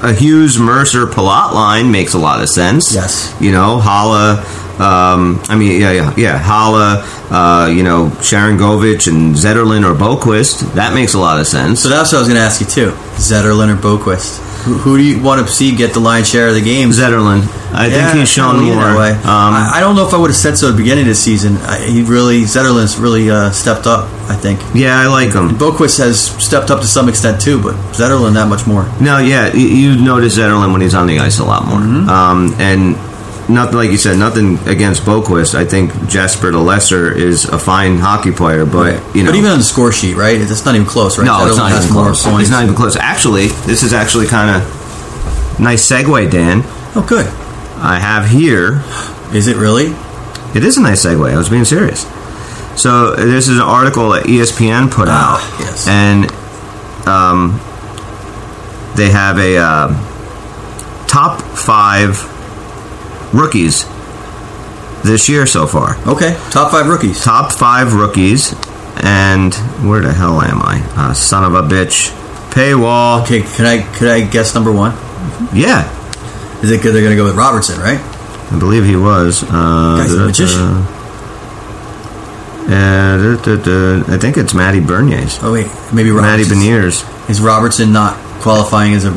[0.02, 2.94] a Hughes Mercer Palat line makes a lot of sense.
[2.94, 3.34] Yes.
[3.40, 4.44] you know, Haula.
[4.80, 6.42] Um, I mean, yeah, yeah, yeah.
[6.42, 10.74] Haula, uh, you know, Sharangovich and Zetterlund or Boqvist.
[10.74, 11.80] That makes a lot of sense.
[11.82, 12.90] So that's what I was going to ask you too.
[13.16, 14.42] Zetterlund or Boqvist?
[14.64, 16.98] Who, who do you want to see get the lion's share of the games?
[16.98, 18.82] Zetterlund, I Yeah, think he's shown more.
[18.82, 21.08] Um, I, I don't know if I would have said so at the beginning of
[21.08, 21.56] the season.
[21.58, 24.10] I, he really Zetterlund's really uh, stepped up.
[24.28, 25.50] I think yeah, I like him.
[25.50, 28.82] Boqvist has stepped up to some extent too, but Zetterlund that much more.
[29.00, 31.78] No, yeah, you, you notice Zetterlund when he's on the ice a lot more.
[31.78, 32.08] Mm-hmm.
[32.08, 32.96] Um, and
[33.48, 35.54] nothing like you said, nothing against Boqvist.
[35.54, 39.50] I think Jesper the Lesser is a fine hockey player, but you know, but even
[39.50, 40.40] on the score sheet, right?
[40.40, 41.24] It's not even close, right?
[41.24, 42.24] no, it's not even close.
[42.24, 42.42] points.
[42.42, 42.96] It's not even close.
[42.96, 46.62] Actually, this is actually kind of nice segue, Dan.
[46.94, 47.26] Oh, good.
[47.78, 48.82] I have here.
[49.34, 49.94] Is it really?
[50.54, 51.30] It is a nice segue.
[51.32, 52.02] I was being serious.
[52.80, 55.88] So this is an article that ESPN put Ah, out, yes.
[55.88, 56.30] and
[57.08, 57.58] um,
[58.96, 62.16] they have a uh, top five
[63.32, 63.84] rookies
[65.04, 65.96] this year so far.
[66.06, 67.22] Okay, top five rookies.
[67.22, 68.52] Top five rookies,
[69.02, 69.54] and
[69.88, 70.80] where the hell am I?
[70.96, 72.10] Uh, son of a bitch.
[72.50, 73.22] Paywall.
[73.22, 74.92] Okay, can I could I guess number one?
[75.52, 75.84] Yeah,
[76.62, 78.00] Is it good they're going to go with Robertson, right?
[78.52, 79.42] I believe he was.
[79.42, 79.48] Uh,
[79.98, 80.86] Guy's a da- da- magician.
[82.68, 83.62] Uh, da- da-
[84.02, 85.38] da- I think it's Matty Beniers.
[85.42, 86.58] Oh wait, maybe Matty Robertson.
[86.58, 87.30] Beniers.
[87.30, 89.10] Is Robertson not qualifying as a?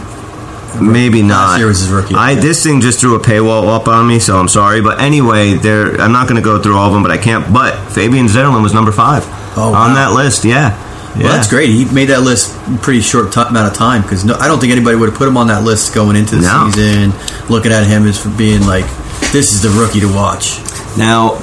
[0.82, 1.36] Maybe not.
[1.52, 2.16] Last year was his rookie.
[2.16, 4.82] I this thing just threw a paywall up on me, so I'm sorry.
[4.82, 7.52] But anyway, there I'm not going to go through all of them, but I can't.
[7.54, 9.24] But Fabian Zetterlund was number five
[9.58, 9.94] Oh, on wow.
[9.96, 10.46] that list.
[10.46, 10.78] Yeah,
[11.18, 11.24] yeah.
[11.24, 11.70] Well, that's great.
[11.70, 14.60] He made that list in pretty short ti amount of time because no, I don't
[14.60, 16.70] think anybody would have put him on that list going into the No.
[16.72, 17.14] season.
[17.50, 18.86] Looking at him as for being like,
[19.32, 20.60] this is the rookie to watch.
[20.98, 21.36] Now,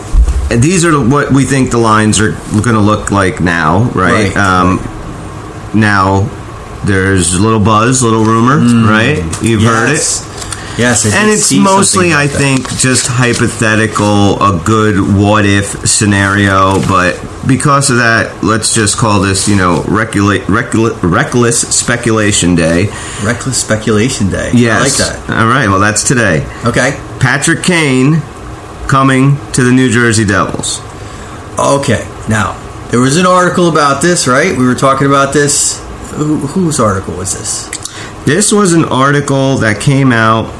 [0.50, 4.34] these are what we think the lines are going to look like now, right?
[4.34, 4.78] Right, um,
[5.74, 6.28] Now,
[6.86, 9.18] there's a little buzz, little rumor, right?
[9.42, 9.64] You've Mm.
[9.64, 10.20] Yes.
[10.20, 10.32] heard it.
[10.78, 12.36] Yes, and it's mostly, something I that.
[12.36, 16.78] think, just hypothetical, a good what if scenario.
[16.86, 22.90] But because of that, let's just call this, you know, recula- recula- reckless speculation day.
[23.24, 24.50] Reckless speculation day.
[24.52, 24.76] Yes.
[24.78, 25.40] I like that.
[25.40, 25.66] All right.
[25.66, 26.44] Well, that's today.
[26.66, 27.00] Okay.
[27.20, 28.20] Patrick Kane
[28.86, 30.80] coming to the New Jersey Devils.
[31.58, 32.06] Okay.
[32.28, 32.54] Now,
[32.90, 34.54] there was an article about this, right?
[34.56, 35.80] We were talking about this.
[36.16, 37.68] Who, whose article was this?
[38.24, 40.50] This was an article that came out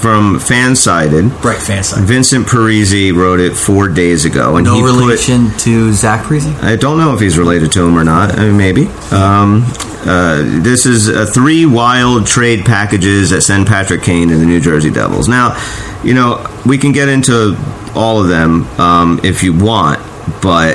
[0.00, 1.42] from Fansided.
[1.42, 2.04] Right, fan site.
[2.04, 4.86] Vincent Parisi wrote it four days ago, and No he put.
[4.86, 6.62] relation to Zach Parise?
[6.62, 8.38] I don't know if he's related to him or not.
[8.38, 8.86] I mean, maybe.
[9.10, 9.64] Um,
[10.06, 14.60] uh, this is uh, three wild trade packages that send Patrick Kane to the New
[14.60, 15.28] Jersey Devils.
[15.28, 15.56] Now,
[16.02, 17.56] you know, we can get into
[17.94, 20.00] all of them um, if you want,
[20.42, 20.73] but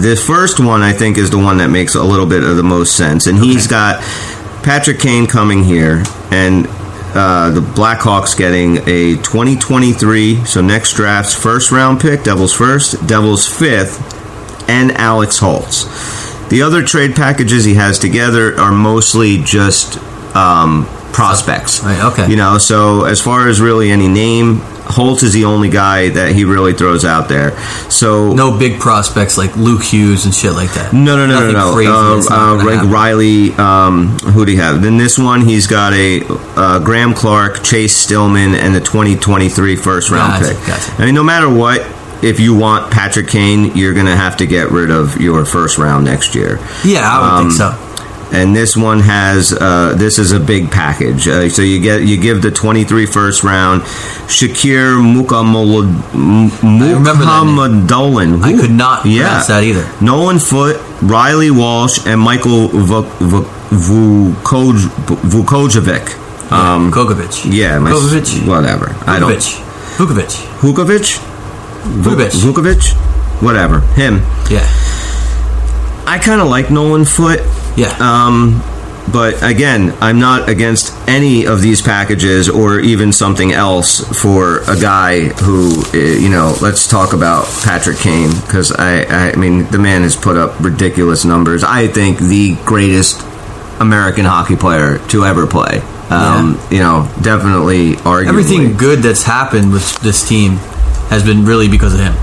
[0.00, 2.62] the first one I think is the one that makes a little bit of the
[2.62, 4.02] most sense, and he's got
[4.62, 6.66] Patrick Kane coming here, and
[7.16, 13.46] uh, the Blackhawks getting a 2023, so next draft's first round pick, Devils first, Devils
[13.46, 15.84] fifth, and Alex Holtz.
[16.48, 19.98] The other trade packages he has together are mostly just
[20.34, 21.82] um, prospects.
[21.82, 22.28] Right, okay.
[22.28, 26.34] You know, so as far as really any name, Holtz is the only guy that
[26.34, 27.58] he really throws out there.
[27.90, 30.92] So No big prospects like Luke Hughes and shit like that.
[30.92, 32.20] no, no, no, Nothing no, no.
[32.20, 32.90] not Uh, uh, like.
[32.90, 34.82] Riley, um, who do you have?
[34.82, 36.20] Then this one, he's got a
[36.56, 40.66] uh, Graeme Clarke, Chase Stillman, and the 2023 first round Gotcha, pick.
[40.66, 40.92] gotcha.
[40.98, 41.80] I mean, no matter what,
[42.22, 45.78] if you want Patrick Kane, you're going to have to get rid of your first
[45.78, 46.58] round next year.
[46.84, 47.70] Yeah, I would Um, think so.
[48.34, 51.28] And this one has uh, this is a big package.
[51.28, 53.82] Uh, so you get you give the 23 first round,
[54.26, 56.50] Shakir Mukamulad- M-
[56.98, 59.22] remember that I could not yeah.
[59.28, 59.86] pronounce that either.
[60.04, 64.88] Nolan Foote, Riley Walsh, and Michael Vuk- Vuk- Vukoj-
[65.30, 66.20] Vukojevic.
[66.50, 67.50] Um, Kokovic.
[67.52, 68.46] yeah, my, Kokovic.
[68.46, 68.94] whatever.
[69.06, 69.30] I don't.
[69.32, 69.62] Vukovic.
[69.96, 70.32] Vukovic?
[70.60, 71.18] Vukovic.
[72.02, 72.32] Vukovic.
[72.42, 72.94] Vukovic?
[73.42, 73.80] Whatever.
[73.94, 74.22] Him.
[74.50, 74.66] Yeah.
[76.06, 77.40] I kind of like Nolan Foote.
[77.76, 77.94] Yeah.
[78.00, 78.62] Um,
[79.12, 84.80] but again, I'm not against any of these packages or even something else for a
[84.80, 89.78] guy who, uh, you know, let's talk about Patrick Kane because I, I mean, the
[89.78, 91.62] man has put up ridiculous numbers.
[91.62, 93.20] I think the greatest
[93.78, 95.82] American hockey player to ever play.
[96.10, 98.28] Um, You know, definitely, arguably.
[98.28, 100.52] Everything good that's happened with this team
[101.10, 102.14] has been really because of him.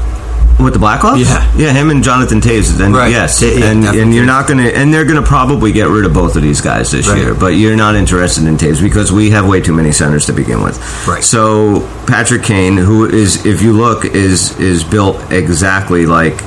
[0.63, 1.19] With the Blackhawks?
[1.19, 1.51] Yeah.
[1.57, 2.79] yeah, him and Jonathan Toews.
[2.79, 3.11] And Right.
[3.11, 4.01] yes, Yeah, yeah, and definitely.
[4.01, 6.91] and you're not gonna, and they're gonna probably get rid of both of these guys
[6.91, 7.17] this Right.
[7.17, 7.33] year.
[7.33, 10.61] But you're not interested in Toews because we have way too many centers to begin
[10.61, 10.77] with.
[11.07, 11.23] Right.
[11.23, 16.41] So Patrick Kane, who is, if you look, is is built exactly like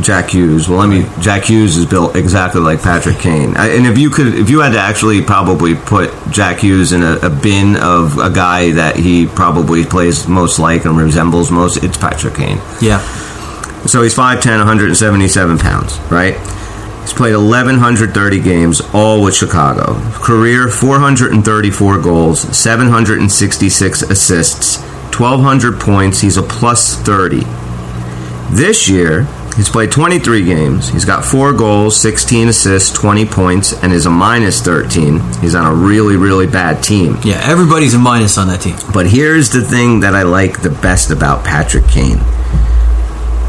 [0.00, 0.68] Jack Hughes.
[0.70, 3.54] Well, I mean, Jack Hughes is built exactly like Patrick Kane.
[3.58, 7.02] I, and if you could, if you had to actually probably put Jack Hughes in
[7.02, 11.84] a, a bin of a guy that he probably plays most like and resembles most,
[11.84, 12.58] it's Patrick Kane.
[12.80, 13.02] Yeah.
[13.86, 16.36] So he's 5'10", 177 pounds, right?
[17.02, 19.98] He's played 1,130 games, all with Chicago.
[20.12, 26.20] Career 434 goals, 766 assists, 1,200 points.
[26.20, 27.40] He's a plus 30.
[28.54, 29.24] This year,
[29.56, 30.90] he's played 23 games.
[30.90, 35.18] He's got four goals, 16 assists, 20 points, and is a minus 13.
[35.40, 37.16] He's on a really, really bad team.
[37.24, 37.40] Yeah.
[37.42, 38.76] Everybody's a minus on that team.
[38.94, 42.20] But here's the thing that I like the best about Patrick Kane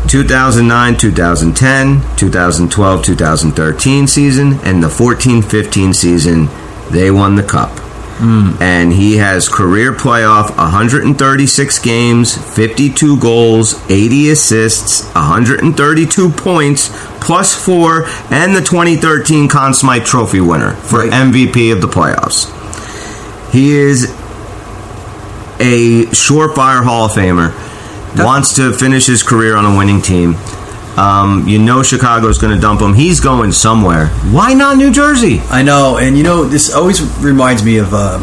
[0.07, 6.49] 2009 2010, 2012 2013 season, and the 14 15 season,
[6.91, 7.79] they won the cup.
[8.17, 8.61] Hmm.
[8.61, 16.89] And he has career playoff 136 games, 52 goals, 80 assists, 132 points,
[17.19, 21.11] plus four, and the 2013 Conn Smythe Trophy winner for Right.
[21.11, 22.51] MVP of the playoffs.
[23.51, 24.05] He is
[25.59, 27.51] a surefire Hall of Famer.
[28.17, 30.35] Wants to finish his career on a winning team.
[30.97, 32.93] Um, you know Chicago's going to dump him.
[32.93, 34.07] He's going somewhere.
[34.31, 35.39] Why not New Jersey?
[35.49, 38.21] I know, and you know, this always reminds me of um,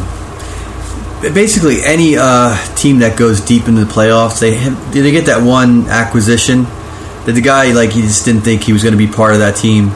[1.20, 4.40] basically any uh, team that goes deep into the playoffs.
[4.40, 6.64] They have, they get that one acquisition
[7.26, 9.40] that the guy like he just didn't think he was going to be part of
[9.40, 9.88] that team,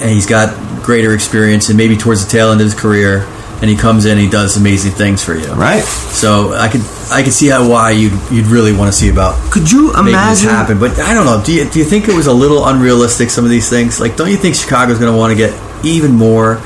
[0.00, 3.26] and he's got greater experience and maybe towards the tail end of his career,
[3.64, 5.48] and he comes in and he does amazing things for you.
[5.54, 5.82] Right?
[5.82, 9.40] So I could I could see how why you'd you'd really want to see about
[9.50, 10.48] Could you making this imagine?
[10.50, 10.78] happen.
[10.78, 11.42] But I don't know.
[11.42, 13.30] Do you, do you think it was a little unrealistic?
[13.30, 15.52] Some of these things, like, don't you think Chicago's going to want to get
[15.84, 16.60] even more?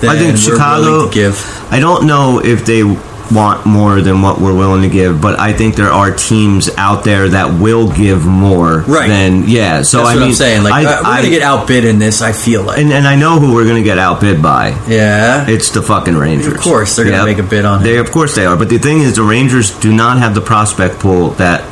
[0.00, 1.10] Than I think Chicago.
[1.10, 1.34] give.
[1.72, 2.84] I don't know if they
[3.30, 7.04] want more than what we're willing to give, but I think there are teams out
[7.04, 9.08] there that will give more Right.
[9.08, 9.82] than yeah.
[9.82, 10.62] So That's I what mean, I'm saying.
[10.64, 12.22] Like I, uh, we're I- gonna get outbid in this.
[12.22, 12.78] I feel like.
[12.78, 14.68] and, and I know who we're going to get outbid by.
[14.88, 15.46] yeah.
[15.48, 16.52] It's the fucking Rangers.
[16.54, 18.00] Of course, they're gonna make a bid on They, him.
[18.06, 18.56] of course, they are.
[18.56, 21.64] But the thing is, the Rangers do not have the prospect pool that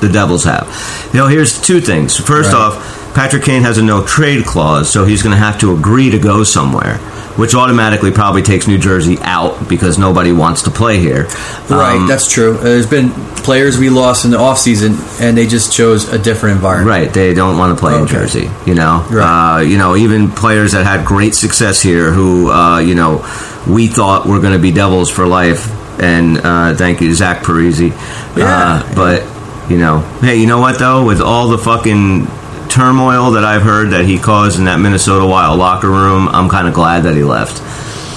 [0.00, 0.66] the Devils have.
[1.12, 2.16] You know, here's two things.
[2.16, 2.58] First Right.
[2.60, 6.10] off, Patrick Kane has a no trade clause, so he's going to have to agree
[6.10, 6.98] to go somewhere,
[7.36, 11.24] which automatically probably takes New Jersey out because nobody wants to play here.
[11.68, 12.56] Right, Um, that's true.
[12.58, 13.10] Uh, There's been
[13.42, 16.88] players we lost in the offseason, and they just chose a different environment.
[16.88, 18.48] Right, they don't want to play in Jersey.
[18.64, 19.56] You know, Right.
[19.56, 23.24] uh, you know, even players that had great success here, who uh, you know,
[23.68, 25.68] we thought were going to be Devils for life.
[26.00, 27.90] And uh, thank you, Zach Parise.
[28.36, 28.44] Yeah.
[28.86, 31.04] Uh, but you know, hey, you know what though?
[31.04, 32.26] With all the fucking
[32.70, 36.68] turmoil that I've heard that he caused in that Minnesota Wild locker room, I'm kind
[36.68, 37.60] of glad that he left.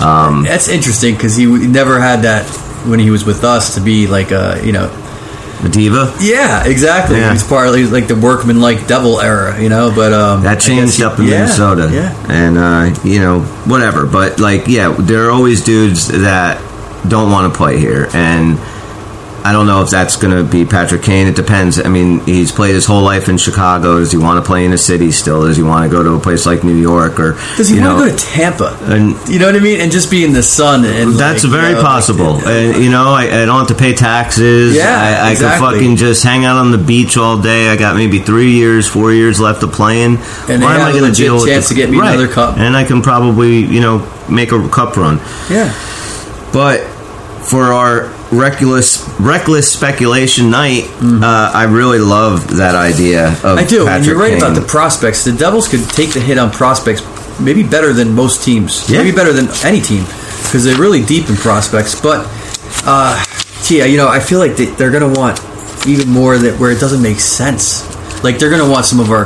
[0.02, 2.46] Um, That's interesting because he never had that
[2.88, 4.88] when he was with us to be like a you know
[5.62, 6.14] the diva.
[6.20, 7.28] yeah exactly Yeah.
[7.30, 10.12] he was part of he was like the workman like devil era you know but
[10.12, 11.90] um That changed guess- up in yeah, Minnesota.
[11.94, 14.06] yeah And, uh, you know, whatever.
[14.06, 16.60] But, like, yeah, there are always dudes that
[17.08, 18.10] don't want to play here.
[18.14, 18.58] And
[19.46, 21.28] I don't know if that's going to be Patrick Kane.
[21.28, 21.78] It depends.
[21.78, 24.00] I mean, he's played his whole life in Chicago.
[24.00, 25.44] Does he want to play in a city still?
[25.46, 27.20] Does he want to go to a place like New York?
[27.20, 29.60] Or does he you want know, to go to Tampa and- you know what I
[29.60, 32.36] mean and just be in the sun and That's like, you very know, possible.
[32.38, 34.76] uh, and, you know, I, I don't have to pay taxes.
[34.76, 34.88] Yeah,
[35.24, 35.68] I, I exactly.
[35.68, 37.68] can fucking just hang out on the beach all day.
[37.70, 40.18] I got maybe three years, four years left of playing.
[40.48, 42.10] And Why am I a gonna deal with chance to get me Right.
[42.14, 42.58] another cup.
[42.58, 45.18] And I can probably, you know, make a cup run.
[45.50, 45.74] yeah
[46.54, 46.82] But
[47.44, 53.60] for our reckless reckless speculation night, uh, I really love that idea of Mm-hmm.
[53.60, 54.42] I do and you're right Kane.
[54.42, 57.02] about the prospects the Devils could take the hit on prospects
[57.40, 59.02] maybe better than most teams Yeah.
[59.04, 60.04] maybe better than any team
[60.44, 62.26] because they're really deep in prospects but
[62.86, 63.24] uh
[63.64, 65.40] Tia, you know I feel like they're gonna want
[65.88, 67.84] even more that where it doesn't make sense
[68.24, 69.26] like they're gonna want some of our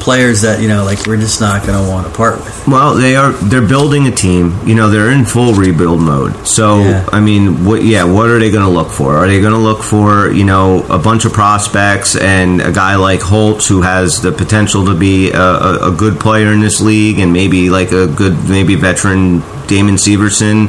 [0.00, 3.16] players that you know like we're just not gonna want to part with Well, they
[3.16, 3.32] are.
[3.32, 4.56] They're building a team.
[4.66, 6.46] You know, they're in full rebuild mode.
[6.46, 7.06] So, Yeah.
[7.12, 7.82] I mean, what?
[7.84, 9.16] Yeah, what are they going to look for?
[9.16, 12.96] Are they going to look for you know a bunch of prospects and a guy
[12.96, 16.80] like Holtz who has the potential to be a, a, a good player in this
[16.80, 20.68] league and maybe like a good maybe veteran Damon Severson?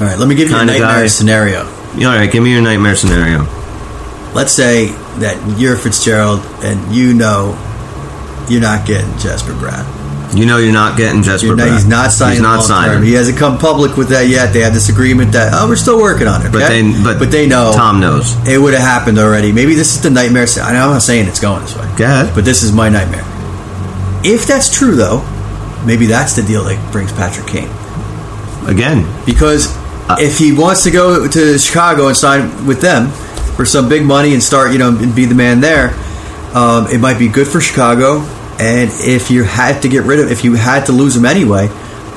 [0.00, 1.06] all right let me give you a nightmare guy.
[1.08, 3.40] scenario all right, give me your nightmare scenario.
[4.34, 4.86] let's say
[5.18, 7.56] that you're Fitzgerald and you know
[8.50, 9.84] you're not getting Jesper Bratt
[10.34, 11.46] You know, you're not getting Jesper.
[11.46, 12.34] You're not, he's not signing.
[12.34, 13.02] He's not signing.
[13.02, 14.52] He hasn't come public with that yet.
[14.52, 16.52] They have this agreement that oh, we're still working on it.
[16.52, 18.36] But they, but, they know Tom knows.
[18.46, 19.52] it would have happened already.
[19.52, 20.46] Maybe this is the nightmare.
[20.62, 22.34] I know I'm not saying it's going this way, Go ahead.
[22.34, 23.24] but this is my nightmare.
[24.24, 25.22] If that's true, though,
[25.86, 27.70] maybe that's the deal that brings Patrick Kane
[28.66, 29.74] Again, because
[30.08, 33.08] Uh, if he wants to go to Chicago and sign with them
[33.56, 35.94] for some big money and start, you know, and be the man there,
[36.54, 38.20] um, it might be good for Chicago.
[38.58, 41.68] And if you had to get rid of, if you had to lose him anyway,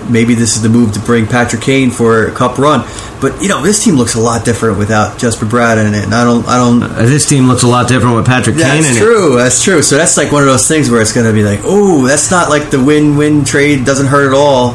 [0.09, 2.81] maybe this is the move to bring Patrick Kane for a cup run.
[3.21, 6.03] But you know, this team looks a lot different without Jesper Bratt in it.
[6.03, 6.81] And I don't, I don't.
[6.83, 8.99] uh, this team looks a lot different with Patrick Kane in That's it.
[8.99, 9.35] true.
[9.37, 9.81] That's true.
[9.83, 12.31] So that's like one of those things where it's going to be like, oh, that's
[12.31, 13.85] not like the win-win trade.
[13.85, 14.73] Doesn't hurt at all.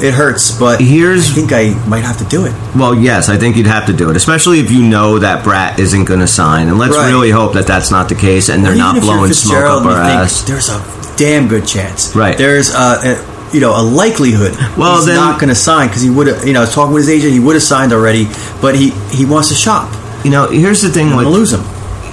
[0.00, 2.52] It hurts, but Here's- I think I might have to do it.
[2.74, 5.78] Well, yes, I think you'd have to do it, especially if you know that Bratt
[5.78, 6.68] isn't going to sign.
[6.68, 7.08] And let's Right.
[7.08, 10.00] really hope that that's not the case, and they're Even not blowing smoke up our
[10.00, 10.42] ass.
[10.42, 10.80] There's a
[11.16, 12.14] damn good chance.
[12.16, 12.36] Right.
[12.36, 13.18] There's a, a
[13.54, 14.56] you know a likelihood.
[14.76, 16.46] Well, he's then- not going to sign because he would have.
[16.46, 17.32] You know, I was talking with his agent.
[17.34, 18.28] He would have signed already,
[18.60, 19.92] but he he wants to shop.
[20.24, 21.62] You know, here's the thing with lose him.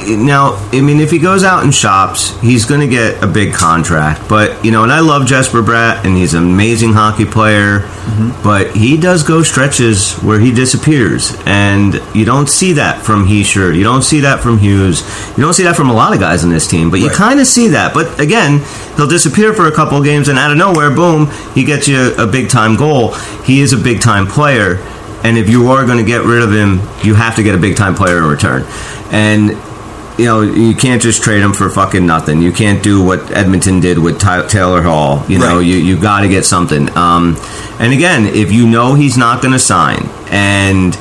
[0.08, 0.56] Now.
[0.72, 4.30] I mean, if he goes out and shops, he's going to get a big contract.
[4.30, 7.80] But you know, and I love Jesper Bratt, and he's an amazing hockey player.
[7.80, 8.44] Mm-hmm.
[8.44, 13.76] But he does go stretches where he disappears, and you don't see that from Hischier.
[13.76, 15.02] You don't see that from Hughes.
[15.38, 16.90] You don't see that from a lot of guys in this team.
[16.90, 17.16] But you Right.
[17.16, 17.94] kind of see that.
[17.94, 18.62] But again,
[18.96, 22.14] he'll disappear for a couple of games, and out of nowhere, boom, he gets you
[22.18, 23.14] a big time goal.
[23.44, 24.80] He is a big time player.
[25.24, 27.58] And if you are going to get rid of him, you have to get a
[27.58, 28.66] big time player in return.
[29.12, 29.58] And
[30.20, 32.42] you know, you can't just trade him for fucking nothing.
[32.42, 35.24] You can't do what Edmonton did with Ty- Taylor Hall.
[35.28, 35.66] You know, Right.
[35.66, 36.96] you you got to get something.
[36.98, 37.38] Um,
[37.80, 40.96] and again, if you know he's not going to sign, and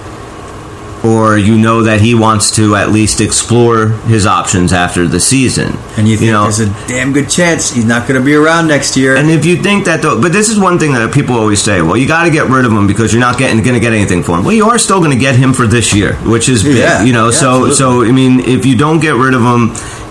[1.08, 5.68] or you know that he wants to at least explore his options after the season,
[5.96, 8.66] And you think know, there's a damn good chance he's not going to be around
[8.68, 9.16] next year.
[9.16, 11.80] and if you think that, though, but this is one thing that people always say:
[11.82, 13.92] well, you got to get rid of him because you're not getting going to get
[13.92, 14.44] anything for him.
[14.44, 17.02] Well, you are still going to get him for this year, which is big, Yeah,
[17.04, 17.26] you know.
[17.26, 17.74] yeah, so, absolutely.
[17.74, 19.62] so I mean, if you don't get rid of him,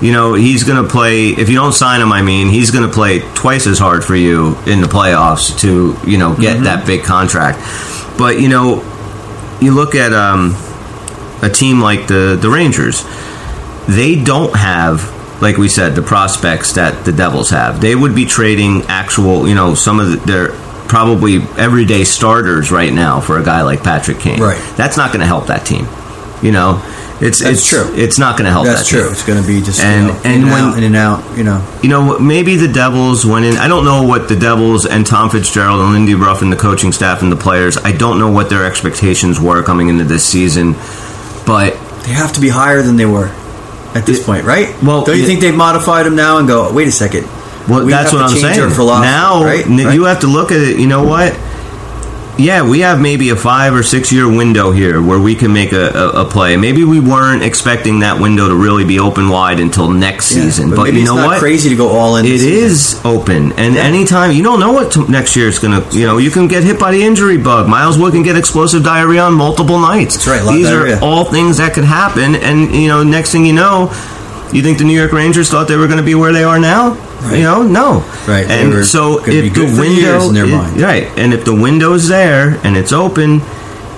[0.02, 1.30] you know, he's going to play.
[1.30, 4.16] If you don't sign him, I mean, he's going to play twice as hard for
[4.16, 6.64] you in the playoffs to you know get Mm-hmm.
[6.70, 7.58] that big contract.
[8.18, 8.82] But you know,
[9.62, 10.56] you look at um,
[11.42, 13.04] a team like the the Rangers,
[13.88, 17.80] they don't have like we said the prospects that the Devils have.
[17.80, 20.48] They would be trading actual, you know, some of the, their
[20.88, 24.40] probably everyday starters right now for a guy like Patrick Kane.
[24.42, 24.60] Right.
[24.78, 25.86] That's not going to help that team.
[26.42, 26.82] You know,
[27.22, 27.92] it's That's it's true.
[27.96, 28.66] It's not going to help.
[28.66, 29.04] That's that true.
[29.04, 29.12] Team.
[29.12, 31.38] It's going to be just And- you know, and when- out, in and out.
[31.38, 33.58] You know, You know, maybe the Devils went in.
[33.58, 36.92] I don't know what the Devils and Tom Fitzgerald and Lindy Ruff and the coaching
[36.92, 37.78] staff and the players.
[37.78, 40.76] I don't know what their expectations were coming into this season,
[41.48, 41.74] but
[42.04, 43.32] they have to be higher than they were
[43.96, 44.70] at this It- point, right?
[44.84, 46.72] well, don't you it- think they've modified them now and go?
[46.72, 47.26] Wait a second.
[47.68, 48.60] Well, We that's what I'm saying.
[49.02, 49.66] now, right?
[49.66, 49.94] n- Right?
[49.94, 50.78] you have to look at it.
[50.78, 51.34] You know what?
[52.40, 55.72] Yeah, we have maybe a five or six year window here where we can make
[55.72, 56.56] a, a, a play.
[56.56, 60.70] Maybe we weren't expecting that window to really be open wide until next Yeah, season.
[60.70, 61.40] But, maybe you know what?
[61.40, 62.26] crazy to go all in.
[62.28, 65.98] It is open, and anytime you don't know what t- next year is going to.
[65.98, 67.68] You know, you can get hit by the injury bug.
[67.68, 70.16] Miles Wood can get explosive diarrhea on multiple nights.
[70.16, 70.98] That's right, These diarrhea.
[70.98, 73.86] are all things that could happen, and you know, next thing you know,
[74.54, 76.60] you think the New York Rangers thought they were going to be where they are
[76.60, 76.94] now?
[77.32, 78.00] You know, no.
[78.28, 80.80] Right, And were so if the window, in their mind.
[80.82, 83.42] right, and if the window's there and it's open,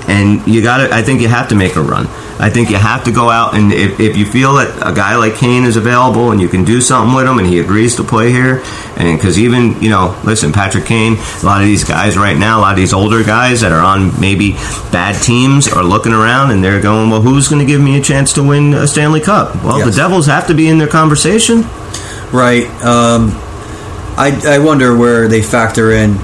[0.08, 2.08] and you got to, I think you have to make a run.
[2.42, 5.18] I think you have to go out and if, if you feel that a guy
[5.18, 8.04] like Kane is available and you can do something with him and he agrees to
[8.04, 8.64] play here,
[8.96, 12.60] and because even you know, listen, Patrick Kane, a lot of these guys right now,
[12.60, 14.54] a lot of these older guys that are on maybe
[14.90, 18.02] bad teams are looking around and they're going, well, who's going to give me a
[18.02, 19.54] chance to win a Stanley Cup?
[19.64, 19.90] Well, Yes.
[19.94, 21.66] the Devils have to be in their conversation.
[22.32, 22.66] Right.
[22.84, 23.32] Um,
[24.18, 26.16] I, I wonder where they factor in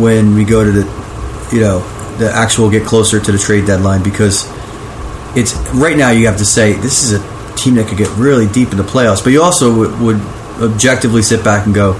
[0.00, 1.80] when we go to the, you know,
[2.18, 4.46] the actual get closer to the trade deadline because
[5.34, 8.46] it's right now you have to say this is a team that could get really
[8.46, 10.20] deep in the playoffs, but you also would, would
[10.60, 11.92] objectively sit back and go,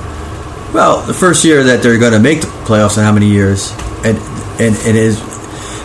[0.72, 3.72] well, the first year that they're going to make the playoffs in how many years,
[4.04, 4.16] and
[4.60, 5.18] and it is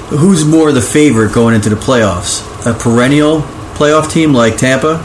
[0.09, 3.41] who's more the favorite going into the playoffs, a perennial
[3.75, 5.03] playoff team like Tampa,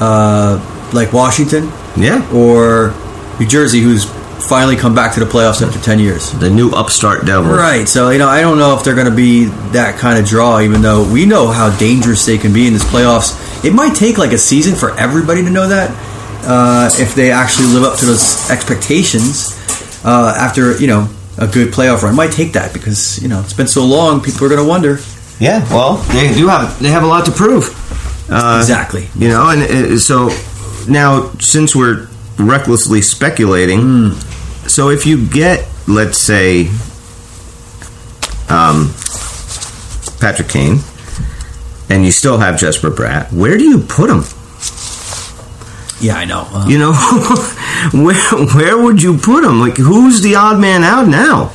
[0.00, 0.58] uh,
[0.96, 2.26] like Washington, Yeah.
[2.32, 2.92] or
[3.38, 4.04] New Jersey, who's
[4.48, 6.30] finally come back to the playoffs after 10 years.
[6.32, 7.56] The new upstart Devils.
[7.56, 7.88] Right.
[7.88, 10.60] So, you know, I don't know if they're going to be that kind of draw,
[10.60, 13.34] even though we know how dangerous they can be in this playoffs.
[13.64, 15.90] It might take like a season for everybody to know that
[16.46, 19.56] uh, if they actually live up to those expectations
[20.04, 22.12] uh, after, you know, a good playoff run.
[22.12, 24.68] It might take that because, you know, it's been so long, people are going to
[24.68, 24.98] wonder.
[25.38, 27.68] Yeah, well, they do have they have a lot to prove.
[28.30, 29.08] Uh, Exactly.
[29.16, 30.30] You know, and uh, so
[30.88, 32.08] now since we're
[32.38, 34.12] recklessly speculating,
[34.68, 36.68] so if you get, let's say,
[38.48, 38.92] um,
[40.20, 40.78] Patrick Kane,
[41.88, 44.24] and you still have Jesper Bratt, where do you put him?
[46.00, 46.46] Yeah, I know.
[46.52, 46.92] Uh, You know,
[48.04, 49.60] where where would you put him?
[49.60, 51.52] Like, who's the odd man out now?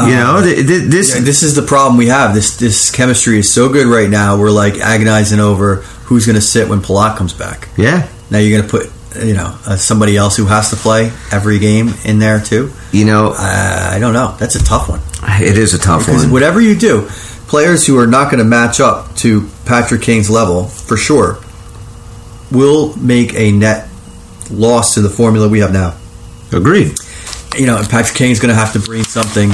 [0.00, 2.34] You know, th- th- this Yeah, this is the problem we have.
[2.34, 4.38] This this chemistry is so good right now.
[4.38, 5.76] We're like agonizing over
[6.06, 7.68] who's going to sit when Palat comes back.
[7.76, 8.08] yeah.
[8.30, 8.92] Now you're going to put
[9.26, 12.70] you know uh, somebody else who has to play every game in there too.
[12.92, 14.36] You know, Uh, I don't know.
[14.38, 15.00] That's a tough one
[15.40, 16.32] it is a tough because one.
[16.32, 17.08] whatever you do,
[17.48, 21.38] players who are not going to match up to Patrick Kane's level for sure
[22.52, 23.88] will make a net
[24.50, 25.94] loss to the formula we have now.
[26.52, 26.94] Agreed.
[27.56, 29.50] you know, Patrick Kane's going to have to bring something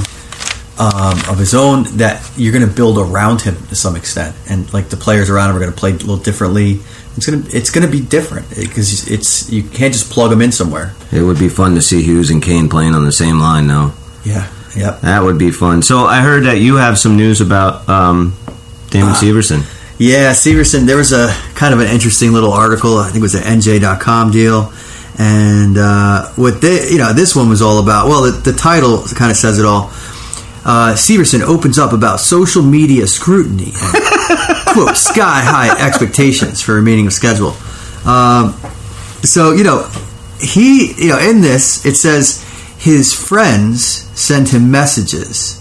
[0.79, 4.73] um, of his own that you're going to build around him to some extent, and
[4.73, 6.81] like the players around him are going to play a little differently.
[7.17, 10.95] It's gonna it's gonna be different because it's you can't just plug him in somewhere.
[11.13, 13.95] It would be fun to see Hughes and Kane playing on the same line now.
[14.25, 15.01] Yeah, yep.
[15.03, 15.83] That would be fun.
[15.83, 18.37] So I heard that you have some news about um,
[18.91, 19.63] Damon Uh, Severson.
[19.97, 20.87] Yeah, Severson.
[20.87, 22.99] There was a kind of an interesting little article.
[22.99, 24.73] I think it was an NJ.com deal,
[25.17, 28.09] and uh, what they, you know, this one was all about.
[28.09, 29.93] Well, the, the title kind of says it all.
[30.65, 37.07] Uh, Severson opens up about social media scrutiny and quote sky high expectations for remaining
[37.07, 37.55] of schedule.
[38.09, 38.55] Um,
[39.23, 39.91] so you know,
[40.41, 42.43] he, you know, in this it says
[42.79, 43.85] his friends
[44.19, 45.61] send him messages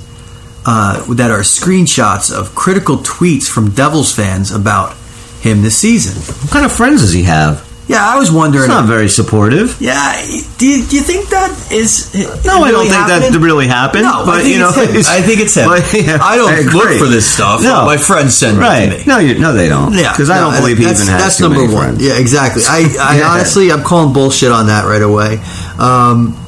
[0.66, 4.96] uh, that are screenshots of critical tweets from Devils fans about
[5.42, 6.16] him this season.
[6.44, 7.68] What kind of friends does he have?
[7.86, 8.64] Yeah, I was wondering.
[8.64, 9.76] It's not very supportive.
[9.82, 10.16] yeah,
[10.58, 12.14] do you, do you think that is?
[12.46, 14.04] No, I don't think that really happened.
[14.04, 15.68] No, but I think you know, it's I think it's him.
[15.68, 17.62] but, yeah, I don't look for this stuff.
[17.62, 18.90] No, My friends send it to right?
[18.90, 19.04] me.
[19.06, 19.92] No, you, no, they don't.
[19.94, 21.84] Yeah, because I don't believe he that's, even has That's too number many one.
[22.00, 22.06] friends.
[22.08, 22.64] Yeah, exactly.
[22.66, 23.28] I, I Yeah.
[23.36, 25.40] honestly, I'm calling bullshit on that right away.
[25.78, 26.40] Um,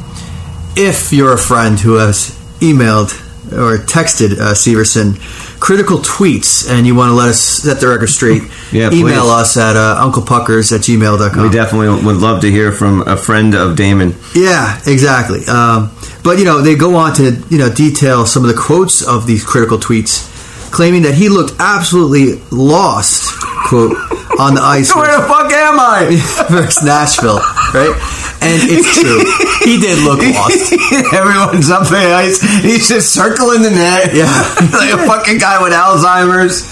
[0.78, 2.32] if you're a friend who has
[2.62, 3.12] emailed
[3.54, 5.20] or texted uh, Severson
[5.60, 9.32] critical tweets and you want to let us set the record straight, Yeah, email please.
[9.32, 11.42] us at uh, unclepuckers at gmail.com.
[11.44, 14.16] We definitely would love to hear from a friend of Damon.
[14.36, 15.46] Yeah, exactly.
[15.48, 15.92] Um,
[16.24, 19.28] but you know, they go on to you know detail some of the quotes of
[19.28, 20.32] these critical tweets.
[20.72, 23.32] claiming that he looked absolutely lost,
[23.68, 23.96] quote,
[24.40, 26.06] on the ice Where the fuck am I?
[26.50, 27.40] versus Nashville,
[27.74, 27.96] right?
[28.42, 29.24] And it's true.
[29.64, 30.74] He did look lost.
[31.14, 32.42] Everyone's up the ice.
[32.62, 34.14] He's just circling the net.
[34.14, 34.26] Yeah.
[34.74, 36.64] like a fucking guy with Alzheimer's.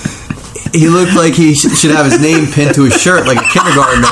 [0.74, 3.48] He looked like he sh- should have his name pinned to his shirt, like a
[3.50, 4.10] kindergartner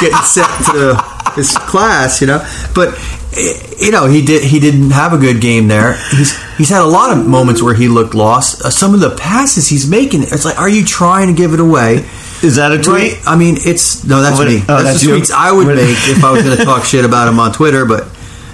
[0.00, 0.96] getting sent to
[1.34, 2.44] his class, you know.
[2.74, 2.94] But
[3.36, 4.42] eh, you know, he did.
[4.44, 5.94] He didn't have a good game there.
[6.10, 8.62] He's he's had a lot of moments where he looked lost.
[8.62, 11.60] Uh, some of the passes he's making, it's like, are you trying to give it
[11.60, 12.04] away?
[12.44, 13.14] Is that a tweet?
[13.14, 13.22] Right?
[13.26, 14.56] I mean, it's no, that's What- me.
[14.68, 15.14] oh, that's, that's the you?
[15.16, 15.78] tweets I would make
[16.08, 17.84] if I was going to talk shit about him on Twitter.
[17.86, 18.06] But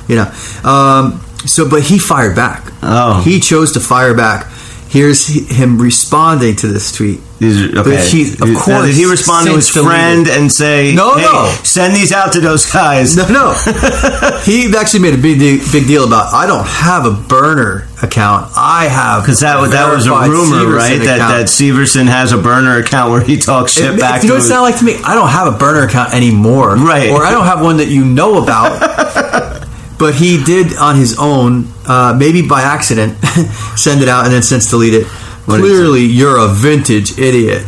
[0.09, 0.33] you know,
[0.69, 2.73] um, so but he fired back.
[2.83, 3.21] Oh.
[3.23, 4.47] he chose to fire back.
[4.91, 7.21] Here's him responding to this tweet.
[7.39, 8.05] These are- okay.
[8.11, 9.89] He- of Now, course, did he respond to his deleted.
[9.89, 11.51] friend and say, No, hey, no.
[11.63, 13.17] send these out to those guys"?
[13.17, 13.53] No, no.
[14.45, 15.39] he actually made a big
[15.73, 16.35] big deal about.
[16.35, 18.51] I don't have a burner account.
[18.57, 20.99] I have Because that was that was a rumor, Severson right?
[20.99, 21.33] That account.
[21.39, 24.39] that Severson has a burner account where he talks shit It- back you know to
[24.41, 24.97] what it sound like to me?
[25.05, 27.11] I don't have a burner account anymore, Right.
[27.11, 28.83] Or I don't have one that you know about.
[30.01, 33.17] but he did on his own, uh, maybe by accident,
[33.77, 35.07] send it out and then since delete it.
[35.47, 37.63] What Clearly, you're a vintage idiot,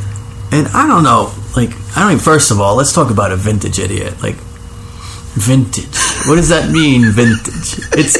[0.50, 1.32] and I don't know.
[1.54, 2.12] Like, I don't.
[2.12, 4.20] Even, first of all, let's talk about a vintage idiot.
[4.22, 4.36] Like,
[5.34, 5.96] vintage.
[6.26, 7.10] What does that mean?
[7.10, 7.78] Vintage.
[7.92, 8.16] It's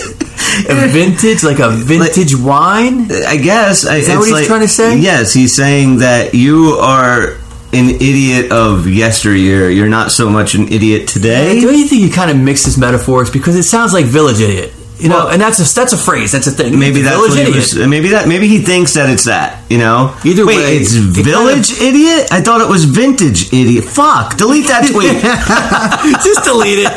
[0.69, 3.11] a vintage, like a vintage wine.
[3.13, 4.99] I guess Is that what he's like- trying to say?
[4.99, 7.37] Yes, he's saying that you are
[7.73, 9.71] an idiot of yesteryear.
[9.71, 11.61] You're not so much an idiot today.
[11.61, 15.09] Don't you think he kind of mixes metaphors because it sounds like village idiot, you
[15.09, 15.17] know?
[15.25, 16.79] Well- and that's a that's a phrase, that's a thing.
[16.79, 17.57] Maybe that's village idiot.
[17.57, 17.77] was.
[17.89, 18.29] Maybe that.
[18.29, 19.59] Maybe he thinks that it's that.
[19.71, 20.15] You know.
[20.25, 22.29] Either Wait, way, it's it kind village idiot.
[22.31, 23.85] I thought it was vintage idiot.
[23.85, 24.37] Fuck.
[24.37, 25.17] Delete that tweet.
[26.23, 26.93] just delete it.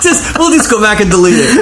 [0.00, 1.58] Just we'll just go back and delete it.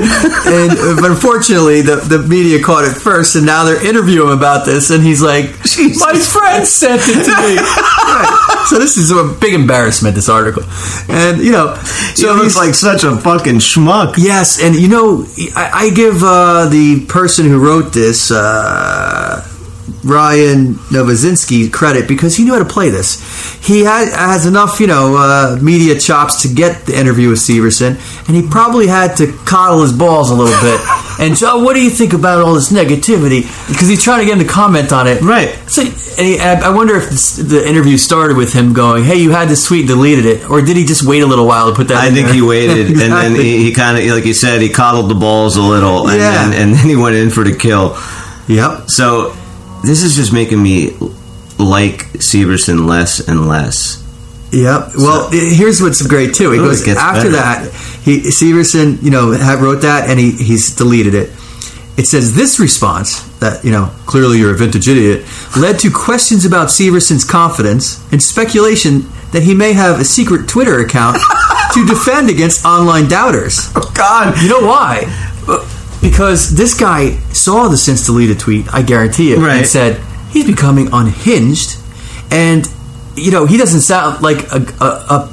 [0.46, 4.36] And uh, but unfortunately, the the media caught it first, and now they're interviewing him
[4.36, 5.98] about this, and he's like, Jesus.
[6.04, 8.37] "My friend sent it to me." Right.
[8.66, 10.14] So this is a big embarrassment.
[10.14, 10.62] This article,
[11.08, 14.14] and you know, he so looks he's- like such a fucking schmuck.
[14.18, 18.38] Yes, and you know, I, I give uh, the person who wrote this, uh,
[20.04, 23.20] Ryan Novozinsky, credit because he knew how to play this.
[23.66, 27.96] He had, has enough, you know, uh, media chops to get the interview with Severson,
[28.28, 30.80] and he probably had to coddle his balls a little bit.
[31.20, 33.42] And Joe, what do you think about all this negativity?
[33.66, 35.20] Because he's trying to get him to comment on it.
[35.20, 35.48] Right.
[35.68, 35.90] So, and
[36.24, 39.48] he, I I wonder if this, the interview started with him going, "Hey, you had
[39.48, 41.96] this tweet, deleted it," or did he just wait a little while to put that?
[41.96, 42.34] I in think there?
[42.36, 45.56] he waited, and then he, he kind of, like you said, he coddled the balls
[45.56, 46.30] a little, and, Yeah.
[46.50, 47.98] then, and then he went in for the kill.
[48.46, 48.88] Yep.
[48.88, 49.32] So
[49.82, 50.90] this is just making me
[51.58, 54.04] like Severson less and less.
[54.52, 54.92] Yep.
[54.96, 56.52] Well, i- here's what's great too.
[56.52, 57.36] It goes it after better.
[57.68, 57.72] that.
[58.04, 61.30] He Severson, you know, wrote that and he he's deleted it.
[61.96, 65.26] It says this response that you know clearly you're a vintage idiot
[65.56, 69.02] led to questions about Severson's confidence and speculation
[69.32, 71.18] that he may have a secret Twitter account
[71.74, 73.70] to defend against online doubters.
[73.76, 74.40] Oh God!
[74.40, 75.04] You know why?
[75.48, 75.58] Uh,
[76.00, 79.58] Because this guy saw the since deleted tweet, I guarantee it, Right.
[79.58, 81.76] and said he's becoming unhinged,
[82.30, 82.68] and
[83.16, 85.32] you know he doesn't sound like a a, a,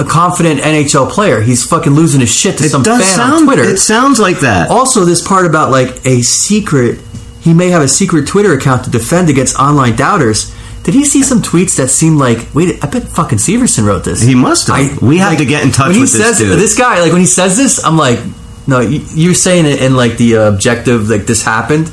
[0.00, 1.42] a confident NHL player.
[1.42, 3.32] He's fucking losing his shit to It some fan sound.
[3.34, 3.62] on Twitter.
[3.64, 4.70] It sounds like that.
[4.70, 6.98] also, this part about like a secret,
[7.42, 10.54] he may have a secret Twitter account to defend against online doubters.
[10.82, 14.22] Did he see some tweets that seemed like, wait, I bet fucking Severson wrote this.
[14.22, 15.02] He must have.
[15.02, 16.58] We have to get in touch when he with this says, dude.
[16.58, 18.18] This guy, like when he says this, I'm like,
[18.66, 21.90] no, you- you're saying it in like the objective, like this happened.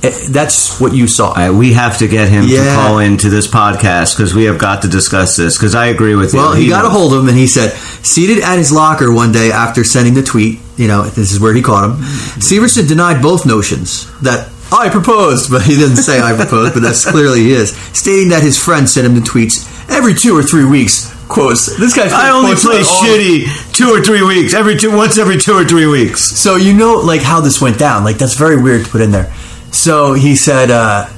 [0.00, 1.32] Eh, That's what you saw.
[1.32, 4.82] Right, we have to get him to call into this podcast because we have got
[4.82, 5.56] to discuss this.
[5.58, 6.38] Because I agree with you.
[6.38, 7.72] Well, he got a hold of him and he said,
[8.06, 11.52] seated at his locker one day after sending the tweet, you know, this is where
[11.52, 11.96] he caught him.
[12.38, 17.04] Severson denied both notions that I proposed, but he didn't say I proposed, but that's
[17.10, 20.64] clearly he is, stating that his friend sent him the tweets every two or three
[20.64, 21.12] weeks.
[21.28, 21.76] Quotes.
[21.78, 24.54] This guy's I only play shitty two or three weeks.
[24.54, 26.22] Every two, once every two or three weeks.
[26.22, 28.04] So you know, like how this went down.
[28.04, 29.32] Like that's very weird to put in there.
[29.70, 31.08] So he said, uh,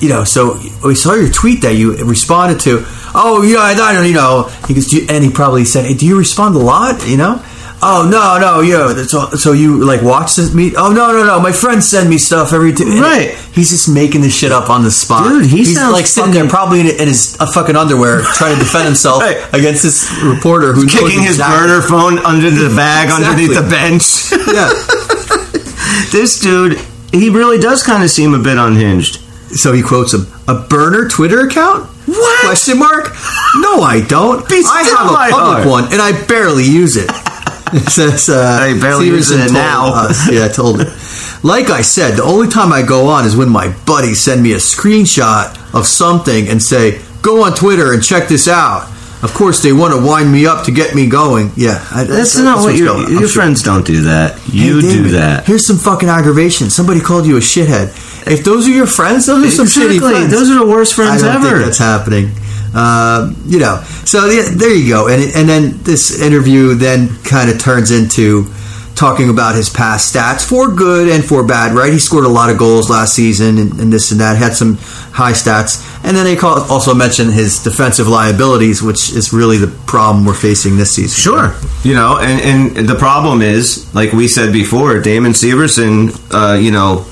[0.00, 2.84] you know, so we saw your tweet that you responded to.
[3.14, 4.50] Oh yeah, I don't, you know.
[4.66, 7.44] He goes, and he probably said, hey, "Do you respond a lot?" You know.
[7.82, 8.92] Oh no, no, yeah.
[9.04, 10.74] So, so you like watch this meet?
[10.76, 11.40] Oh no, no, no.
[11.40, 12.84] My friends send me stuff every two.
[13.00, 13.34] Right.
[13.54, 15.24] He's just making this shit up on the spot.
[15.28, 18.54] Dude, he he's sounds like sitting there, probably in, in his uh, fucking underwear, trying
[18.58, 19.38] to defend himself Right.
[19.54, 23.26] against this reporter who's Kicking his burner phone under the bag Exactly.
[23.26, 24.04] underneath the bench.
[24.50, 24.68] Yeah.
[26.12, 26.78] this dude,
[27.12, 29.16] he really does kind of seem a bit unhinged.
[29.56, 31.86] So he quotes him: "A burner Twitter account?
[32.06, 32.40] What?
[32.46, 33.06] Question mark?
[33.56, 34.44] No, I don't.
[34.50, 35.68] I have a public are.
[35.68, 37.10] one, and I barely use it."
[37.72, 39.92] It says uh, I barely use it now.
[39.94, 40.88] us- yeah, I told it.
[41.42, 44.52] like I said, the only time I go on is when my buddies send me
[44.52, 48.88] a screenshot of something and say, "Go on Twitter and check this out."
[49.22, 51.50] Of course, they want to wind me up to get me going.
[51.54, 53.10] Yeah, I, That's, not what what's your, going.
[53.10, 53.42] Your sure.
[53.42, 54.38] friends don't do that.
[54.38, 55.44] Hey, You do that.
[55.44, 56.70] Here's some fucking aggravation.
[56.70, 57.92] Somebody called you a shithead.
[58.26, 60.32] If those are your friends, those are some shitty friends.
[60.32, 61.56] Those are the worst friends I don't ever.
[61.58, 62.30] think that's happening.
[62.74, 65.08] Um, you know, so there you go.
[65.08, 68.52] And and then this interview then kind of turns into
[68.94, 71.74] talking about his past stats for good and for bad.
[71.74, 71.92] Right?
[71.92, 74.36] He scored a lot of goals last season and, and this and that.
[74.36, 74.76] Had some
[75.12, 75.86] high stats.
[76.04, 80.34] And then they call, also mention his defensive liabilities, which is really the problem we're
[80.34, 81.20] facing this season.
[81.20, 81.54] Sure.
[81.82, 86.70] You know, and, and the problem is, like we said before, Damon Severson, uh, you
[86.70, 87.04] know,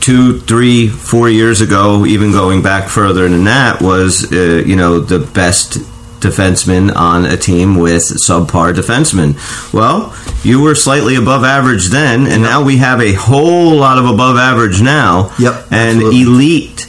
[0.00, 5.00] two, three, four years ago, even going back further than that, was, uh, you know,
[5.00, 5.78] the best
[6.20, 9.34] defenseman on a team with subpar defensemen.
[9.72, 14.06] Well, you were slightly above average then, and now we have a whole lot of
[14.06, 15.32] above average now.
[15.38, 16.22] Yep, And absolutely.
[16.22, 16.86] elite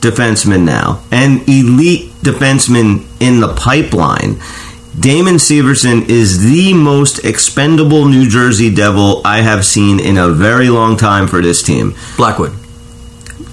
[0.00, 4.40] defensemen now, and elite defensemen in the pipeline.
[4.98, 10.68] Damon Severson is the most expendable New Jersey Devil I have seen in a very
[10.68, 11.94] long time for this team.
[12.16, 12.52] Blackwood.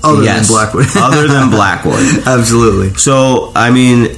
[0.04, 0.48] Other Yes.
[0.48, 0.88] than Blackwood.
[0.98, 2.28] Other than Blackwood.
[2.28, 2.94] Absolutely.
[2.96, 4.18] So, I mean,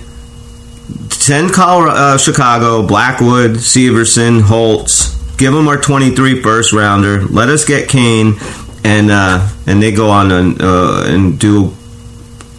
[1.10, 5.16] send Colorado, uh, Chicago, Blackwood, Severson, Holtz.
[5.38, 7.24] Give them our 23 first rounder.
[7.26, 8.36] Let us get Kane,
[8.84, 11.74] and uh, and they go on and uh, and do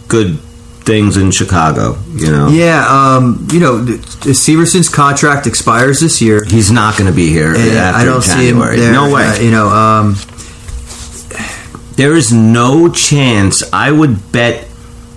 [0.09, 0.37] good
[0.85, 1.97] things in Chicago.
[2.13, 3.85] You know, Yeah, um, you know,
[4.33, 6.43] Severson's contract expires this year.
[6.43, 7.53] he's not going to be here.
[7.55, 8.79] I don't see him January.
[8.79, 8.91] there.
[8.91, 9.25] No way.
[9.25, 10.15] uh, you know, um,
[11.95, 14.67] there is no chance I would bet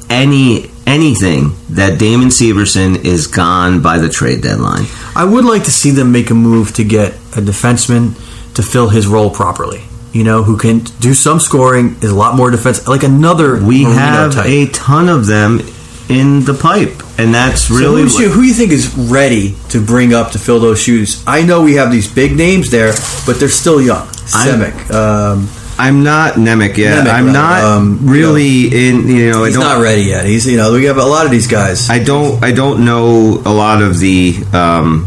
[0.08, 4.84] any anything that Damon Severson is gone by the trade deadline.
[5.16, 8.14] I would like to see them make a move to get a defenseman
[8.54, 9.82] to fill his role properly.
[10.16, 13.54] You know, who can do some scoring, is a lot more defense, like another.
[13.62, 14.46] We Marino have type.
[14.46, 15.60] a ton of them
[16.08, 19.84] in the pipe, and that's So really who's you, who you think is ready to
[19.84, 21.22] bring up to fill those shoes?
[21.26, 22.92] I know we have these big names there,
[23.26, 24.06] but they're still young.
[24.34, 25.48] I'm- Semic, um,
[25.78, 27.04] I'm not Nemec yet.
[27.04, 27.32] Nemec, I'm rather.
[27.38, 29.08] not Um, you really in.
[29.08, 29.64] You know, I he's don't.
[29.64, 30.24] not ready yet.
[30.24, 31.90] He's you know we have a lot of these guys.
[31.90, 32.42] I don't.
[32.42, 35.04] I don't know a lot of the um,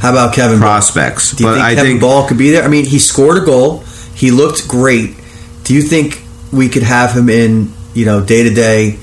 [0.00, 0.60] How about Kevin?
[0.60, 0.68] Bahl?
[0.70, 2.62] prospects, Do you but think I Kevin think Bahl could be there?
[2.64, 3.84] I mean, he scored a goal.
[4.18, 5.16] He looked great.
[5.64, 8.98] Do you think we could have him in, you know, day to day,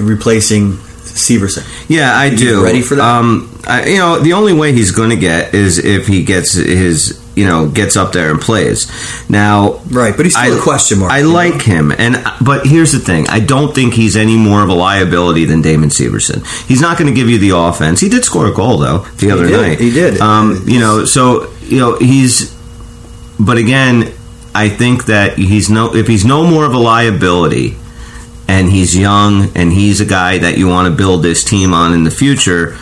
[0.00, 1.64] replacing Severson?
[1.88, 2.64] Yeah, I You do.
[2.64, 3.04] ready for that?
[3.04, 6.54] Um, I, you know, the only way he's going to get is if he gets
[6.54, 8.90] his, you know, gets up there and plays.
[9.30, 11.32] Now, Right, but he's still a question mark, I you know?
[11.32, 14.74] like him, and but here's the thing: I don't think he's any more of a
[14.74, 16.44] liability than Damon Severson.
[16.66, 18.00] He's not going to give you the offense.
[18.00, 19.80] He did score a goal though the other did, night.
[19.80, 20.20] he did.
[20.20, 22.52] Um, you know, so you know he's,
[23.44, 24.12] but again,
[24.54, 27.76] I think that he's no if he's no more of a liability
[28.46, 31.94] and he's young and he's a guy that you want to build this team on
[31.94, 32.76] in the future,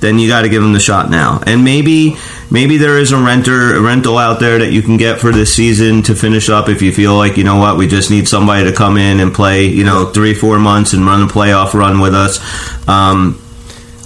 [0.00, 1.40] then you got to give him the shot now.
[1.46, 2.16] And maybe
[2.50, 5.54] maybe there is a renter a rental out there that you can get for this
[5.54, 8.64] season to finish up if you feel like you know what we just need somebody
[8.64, 12.00] to come in and play you know three four months and run a playoff run
[12.00, 12.40] with us.
[12.88, 13.40] Um,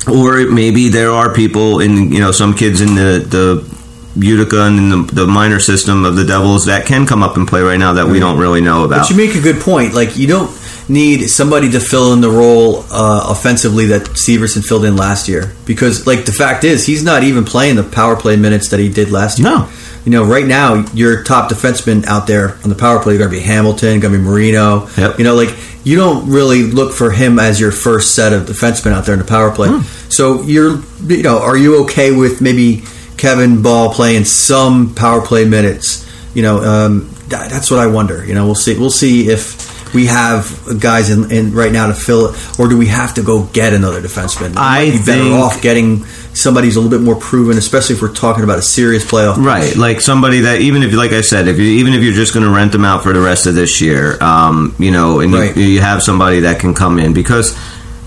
[0.07, 3.74] or maybe there are people in you know some kids in the the
[4.17, 7.49] Utica and in the, the minor system of the Devils that can come up and
[7.49, 9.01] play right now that we don't really know about.
[9.01, 9.95] But you make a good point.
[9.95, 10.51] Like you don't
[10.89, 15.55] need somebody to fill in the role uh, offensively that Severson filled in last year
[15.65, 18.89] because, like, the fact is he's not even playing the power play minutes that he
[18.89, 19.49] did last year.
[19.49, 19.71] No.
[20.05, 23.31] You know, right now your top defensemen out there on the power play are going
[23.31, 24.89] to be Hamilton, going to be Marino.
[24.99, 25.19] Yep.
[25.19, 28.93] You know, like you don't really look for him as your first set of defensemen
[28.93, 29.69] out there in the power play.
[29.71, 29.81] Hmm.
[30.11, 32.85] So you're, you know, are you okay with maybe
[33.17, 36.03] Kevin Bahl playing some power play minutes?
[36.35, 38.25] You know, um, that, that's what I wonder.
[38.25, 38.79] You know, we'll see.
[38.79, 42.77] We'll see if we have guys in, in right now to fill it, or do
[42.77, 44.51] we have to go get another defenseman?
[44.51, 46.05] We I might be better off getting
[46.35, 49.37] somebody who's a little bit more proven, especially if we're talking about a serious playoff.
[49.37, 52.35] Right, like somebody that even if, like I said, if you even if you're just
[52.35, 55.33] going to rent them out for the rest of this year, um, you know, and
[55.33, 55.57] Right.
[55.57, 57.57] you, you have somebody that can come in because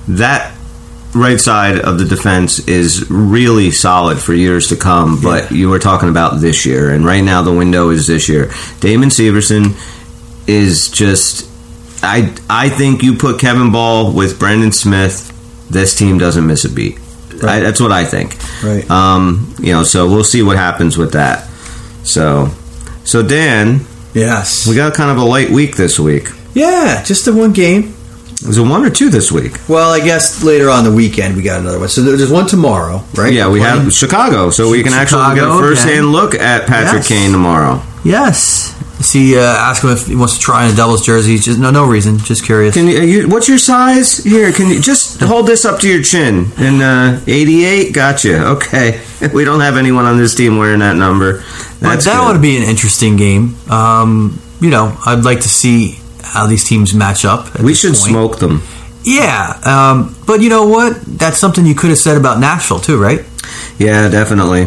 [0.10, 0.57] that
[1.18, 5.20] right side of the defense is really solid for years to come.
[5.22, 8.52] But you were talking about this year, and right now the window is this year.
[8.80, 9.76] Damon Severson
[10.48, 11.50] is just.
[12.04, 15.34] I I think you put Kevin Bahl with Brendan Smith,
[15.70, 17.00] this team doesn't miss a beat.
[17.44, 18.36] I, that's what I think.
[18.64, 18.90] Right.
[18.90, 21.48] Um, you know, so we'll see what happens with that.
[22.04, 22.50] So,
[23.04, 23.82] so Dan,
[24.14, 24.66] Yes.
[24.68, 26.30] we got kind of a light week this week.
[26.56, 27.94] yeah, just the one game.
[28.46, 29.58] Was it one or two this week?
[29.68, 31.90] Well, I guess later on the weekend we got another one.
[31.90, 33.34] So there's one tomorrow, right?
[33.34, 36.02] Yeah, we have Chicago, so we can actually get a first-hand okay.
[36.02, 37.08] look at Patrick Yes.
[37.08, 37.82] Kane tomorrow.
[38.04, 38.74] Yes.
[39.00, 41.38] See, uh, ask him if he wants to try in a Devils jersey.
[41.38, 42.18] Just no, no reason.
[42.18, 42.74] Just curious.
[42.74, 43.28] Can you, you?
[43.28, 44.24] What's your size?
[44.24, 46.52] Here, can you just hold this up to your chin?
[46.58, 48.48] In uh, 88, gotcha.
[48.50, 49.02] Okay,
[49.34, 51.44] we don't have anyone on this team wearing that number.
[51.80, 52.34] But that good.
[52.34, 53.56] would be an interesting game.
[53.70, 57.60] Um, you know, I'd like to see how these teams match up.
[57.60, 57.98] We should point.
[58.12, 58.62] smoke them.
[59.04, 61.00] Yeah, um, but you know what?
[61.06, 63.22] That's something you could have said about Nashville too, right?
[63.78, 64.64] Yeah, definitely.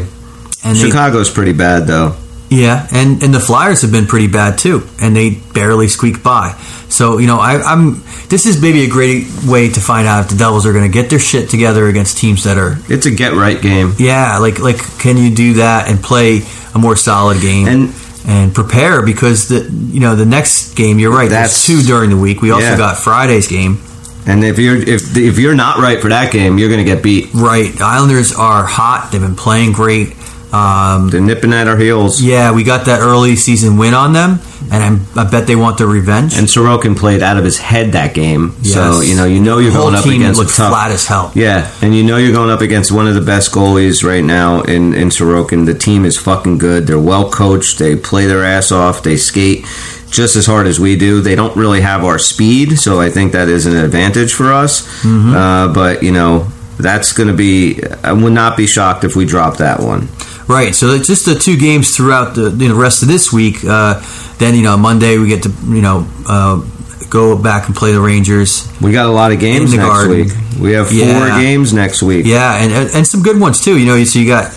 [0.64, 2.16] And they- Chicago's pretty bad though.
[2.48, 6.54] Yeah, and and the Flyers have been pretty bad too, and they barely squeaked by.
[6.88, 8.02] So you know, I, I'm.
[8.28, 10.92] This is maybe a great way to find out if the Devils are going to
[10.92, 12.76] get their shit together against teams that are.
[12.88, 13.94] It's a get right game.
[13.98, 16.42] Yeah, like like can you do that and play
[16.74, 17.94] a more solid game And-
[18.26, 21.28] and prepare because the you know the next game you're right.
[21.30, 22.42] That's- There's two during the week.
[22.42, 22.76] We also Yeah.
[22.76, 23.78] got Friday's game.
[24.26, 27.02] And if you're if if you're not right for that game, you're going to get
[27.02, 27.30] beat.
[27.32, 29.10] Right, the Islanders are hot.
[29.10, 30.12] They've been playing great.
[30.52, 32.20] Um, They're nipping at our heels.
[32.20, 34.40] yeah, we got that early season win on them,
[34.72, 36.36] and I'm, I bet they want their revenge.
[36.36, 39.72] And Sorokin played out of his head that game, so you know you know you're
[39.72, 40.70] going up against looked tough.
[40.70, 41.30] flat as hell.
[41.34, 44.62] Yeah, and you know you're going up against one of the best goalies right now
[44.62, 45.66] in in Sorokin.
[45.66, 46.86] The team is fucking good.
[46.86, 47.78] They're well coached.
[47.78, 49.02] They play their ass off.
[49.04, 49.64] They skate
[50.10, 51.20] just as hard as we do.
[51.20, 54.82] They don't really have our speed, so I think that is an advantage for us.
[55.02, 55.34] Mm-hmm.
[55.34, 57.80] Uh, but you know that's going to be.
[58.02, 60.08] I would not be shocked if we drop that one.
[60.50, 60.74] Right.
[60.74, 63.64] So it's just the two games throughout the you know, rest of this week.
[63.64, 64.00] Uh,
[64.38, 66.60] then you know Monday we get to you know uh,
[67.08, 68.68] go back and play the Rangers.
[68.80, 70.16] We got a lot of games next Garden.
[70.16, 70.32] week.
[70.60, 71.40] We have four Yeah.
[71.40, 72.26] games next week.
[72.26, 73.78] Yeah, and and and some good ones too.
[73.78, 74.56] You know, so you got.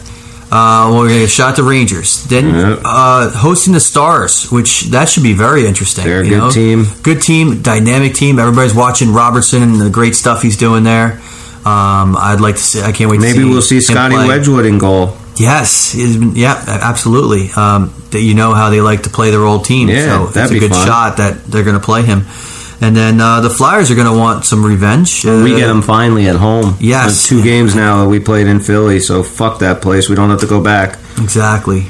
[0.51, 2.25] Uh, well, we're gonna shot the Rangers.
[2.25, 2.77] Then Yeah.
[2.85, 6.03] uh, hosting the Stars, which that should be very interesting.
[6.05, 6.51] They're a good know?
[6.51, 6.87] team.
[7.01, 8.37] Good team, dynamic team.
[8.37, 11.19] Everybody's watching Robertson and the great stuff he's doing there.
[11.65, 12.81] Um, I'd like to see.
[12.83, 13.19] I can't wait.
[13.19, 14.15] Maybe to see we'll see Scotty.
[14.15, 15.17] Wedgewood in goal.
[15.37, 17.49] Yes, been, yeah, absolutely.
[17.55, 20.51] Um, that you know how they like to play their old team, Yeah, so it's
[20.51, 20.85] a good fun.
[20.87, 22.25] shot that they're going to play him.
[22.81, 25.23] And then uh, the Flyers are going to want some revenge.
[25.25, 26.75] we Uh, get them finally at home.
[26.79, 27.05] yes.
[27.05, 30.09] There's two games now that we played in Philly, so fuck that place.
[30.09, 30.99] We don't have to go back.
[31.17, 31.87] exactly.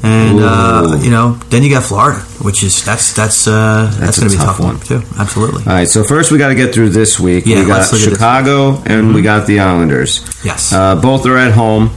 [0.00, 4.18] And uh, you know, then you got Florida, which is that's that's uh, that's, That's
[4.20, 4.78] going to be a tough tough one.
[4.78, 5.02] too.
[5.18, 5.64] Absolutely.
[5.66, 7.46] All right, so first we got to get through this week.
[7.46, 8.14] Yeah, we got let's look at this.
[8.14, 10.22] Chicago and we got the Islanders.
[10.44, 10.72] Yes.
[10.72, 11.90] Uh, both are at home.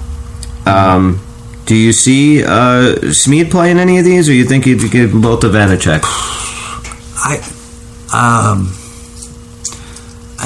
[0.66, 1.22] Um,
[1.66, 5.22] do you see uh, Schmid playing any of these, or you think he'd give them
[5.22, 6.02] both to Vanecek?
[7.24, 7.40] I
[8.14, 8.78] um.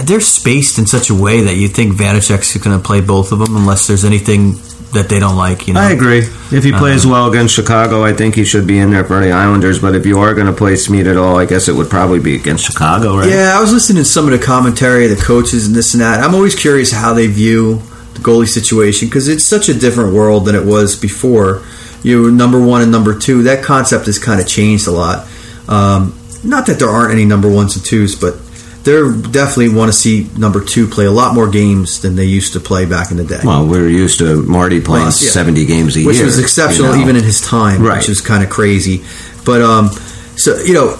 [0.04, 3.40] They're spaced in such a way that you think Vanecek's going to play both of
[3.40, 4.56] them unless there's anything
[4.94, 5.68] that they don't like.
[5.68, 6.20] You know, I agree.
[6.20, 9.32] If he plays well against Chicago, I think he should be in there for the
[9.32, 9.80] Islanders.
[9.80, 12.20] But if you are going to play Schmid at all, I guess it would probably
[12.20, 13.30] be against Chicago, right?
[13.30, 16.22] Yeah, I was listening to some of the commentary, the coaches, and this and that.
[16.22, 17.82] I'm always curious how they view
[18.16, 21.64] the goalie situation because it's such a different world than it was before.
[22.04, 23.44] You were number one and number two.
[23.44, 25.28] That concept has kind of changed a lot.
[25.68, 28.36] Um, not that there aren't any number ones and twos, but
[28.84, 28.92] they
[29.32, 32.60] definitely want to see number two play a lot more games than they used to
[32.60, 33.40] play back in the day.
[33.44, 35.10] Well, we're used to Marty playing yeah.
[35.12, 36.26] 70 games a which year.
[36.26, 37.02] Which was exceptional you know.
[37.02, 37.98] even in his time, Right.
[37.98, 39.04] which is kind of crazy.
[39.44, 39.90] But um,
[40.38, 40.96] so you know,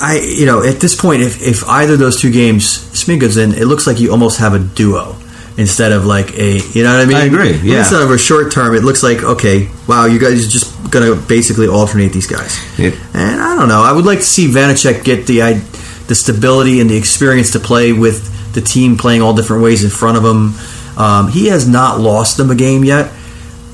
[0.00, 3.36] I you know at this point, if if either of those two games Smith goes
[3.36, 5.16] in, it looks like you almost have a duo
[5.58, 7.16] instead of like a you know what I mean.
[7.18, 7.80] I agree, yeah.
[7.80, 11.14] Instead of a short term, it looks like okay, wow, you guys are just gonna
[11.16, 12.56] basically alternate these guys.
[12.78, 13.82] It- and I don't know.
[13.82, 15.52] I would like to see Vanecek get the I,
[16.06, 19.90] the stability and the experience to play with the team playing all different ways in
[19.90, 20.54] front of him.
[20.98, 23.12] Um, he has not lost them a game yet.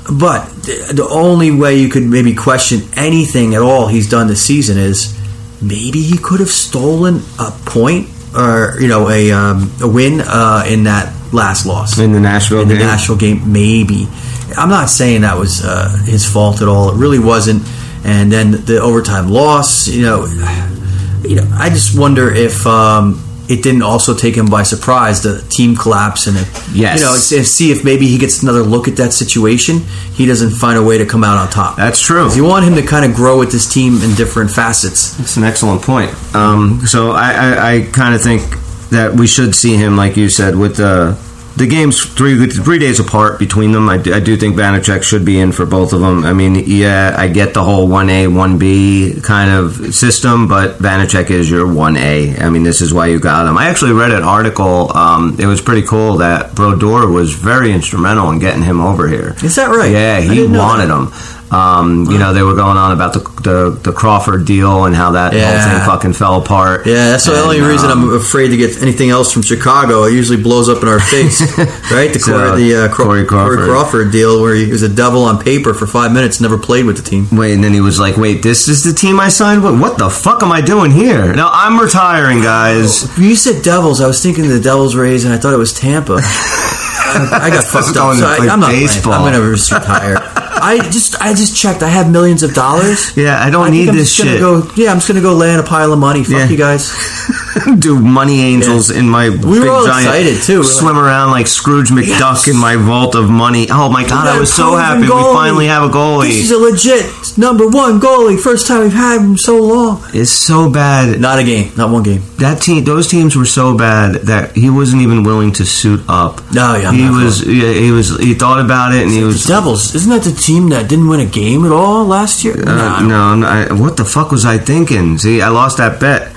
[0.07, 4.45] But the the only way you could maybe question anything at all he's done this
[4.45, 5.19] season is
[5.63, 10.65] maybe he could have stolen a point or you know a um, a win uh,
[10.69, 12.87] in that last loss in the Nashville in the game.
[12.87, 13.53] Nashville game.
[13.53, 14.09] Maybe
[14.57, 16.91] I'm not saying that was uh, his fault at all.
[16.91, 17.63] It really wasn't.
[18.05, 19.89] And then the overtime loss.
[19.89, 20.27] You know,
[21.23, 21.49] you know.
[21.59, 26.27] I just wonder if um, it didn't also take him by surprise the team collapse
[26.27, 27.01] and if, Yes.
[27.01, 29.81] you know see if maybe he gets another look at that situation.
[30.15, 31.77] He doesn't find a way to come out on top.
[31.77, 32.33] That's true.
[32.35, 35.17] You want him to kind of grow with this team in different facets.
[35.17, 36.11] That's an excellent point.
[36.35, 38.43] Um, so I, I, I kind of think
[38.91, 41.19] that we should see him, like you said, with the
[41.57, 43.89] the games three three days apart between them.
[43.89, 46.25] I do, I do think Vanecek should be in for both of them.
[46.25, 50.79] I mean, yeah, I get the whole one A one B kind of system, but
[50.79, 52.37] Vanecek is your one A.
[52.37, 53.57] I mean, this is why you got him.
[53.57, 54.97] I actually read an article.
[54.97, 59.35] Um, it was pretty cool that Brodeur was very instrumental in getting him over here.
[59.43, 59.93] Is that right?
[59.93, 61.13] Yeah, he wanted him.
[61.55, 65.13] Um, you know, they were going on about the, the the Crawford deal and how
[65.13, 65.47] that Yeah.
[65.61, 66.85] whole thing fucking fell apart.
[66.87, 70.03] Yeah, that's the only reason um, I'm afraid to get anything else from Chicago.
[70.05, 71.41] It usually blows up in our face,
[71.93, 72.13] right?
[72.13, 73.59] The, So, the uh, Cro- Corey Crawford.
[73.59, 76.87] Corey Crawford deal, where he was a devil on paper for five minutes, never played
[76.87, 77.29] with the team.
[77.31, 79.81] Wait, and then he was like, "Wait, this is the team I signed with?
[79.81, 81.35] What the fuck am I doing here?
[81.35, 85.33] Now I'm retiring, guys." When you said Devils, I was thinking the Devils raised, and
[85.35, 86.19] I thought it was Tampa.
[86.21, 88.17] I, I got fucked up.
[88.17, 89.21] So I, I'm not baseball.
[89.21, 89.35] playing.
[89.37, 90.17] I'm gonna just retire.
[90.65, 91.83] I just, I just checked.
[91.83, 93.17] I have millions of dollars.
[93.17, 94.41] Yeah, I don't think need this shit.
[94.41, 96.25] Go, yeah, I'm just gonna go lay in a pile of money.
[96.25, 96.49] Fuck Yeah.
[96.49, 96.91] you guys.
[97.79, 100.59] Do money angels in my were big giant excited, too.
[100.59, 102.49] We're swim around like Scrooge McDuck Yes.
[102.49, 103.67] in my vault of money.
[103.71, 106.29] Oh my god, I was so happy we finally have a goalie.
[106.29, 107.07] This is a legit
[107.39, 108.39] number one goalie.
[108.41, 110.03] First time we've had him so long.
[110.13, 111.21] It's so bad.
[111.21, 111.73] Not a game.
[111.77, 112.23] Not one game.
[112.39, 116.41] That team, those teams were so bad that he wasn't even willing to suit up.
[116.53, 117.47] No, yeah, I'm he was.
[117.47, 118.19] Yeah, he was.
[118.19, 119.45] He thought about it, and he The was.
[119.45, 119.95] Devils.
[119.95, 122.55] Isn't that the team that didn't win a game at all last year?
[122.67, 125.19] Uh, no, I'm I, what the fuck was I thinking?
[125.19, 126.34] See, I lost that bet,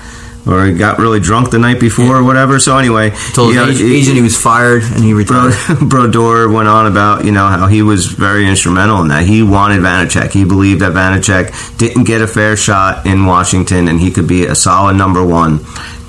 [0.48, 2.58] or he got really drunk the night before, or whatever.
[2.58, 5.54] So anyway, Told you know, his agent he was fired and he retired.
[5.80, 9.24] Brodeur went on about you know how he was very instrumental in that.
[9.26, 10.32] He wanted Vanecek.
[10.32, 14.46] He believed that Vanecek didn't get a fair shot in Washington, and he could be
[14.46, 15.60] a solid number one.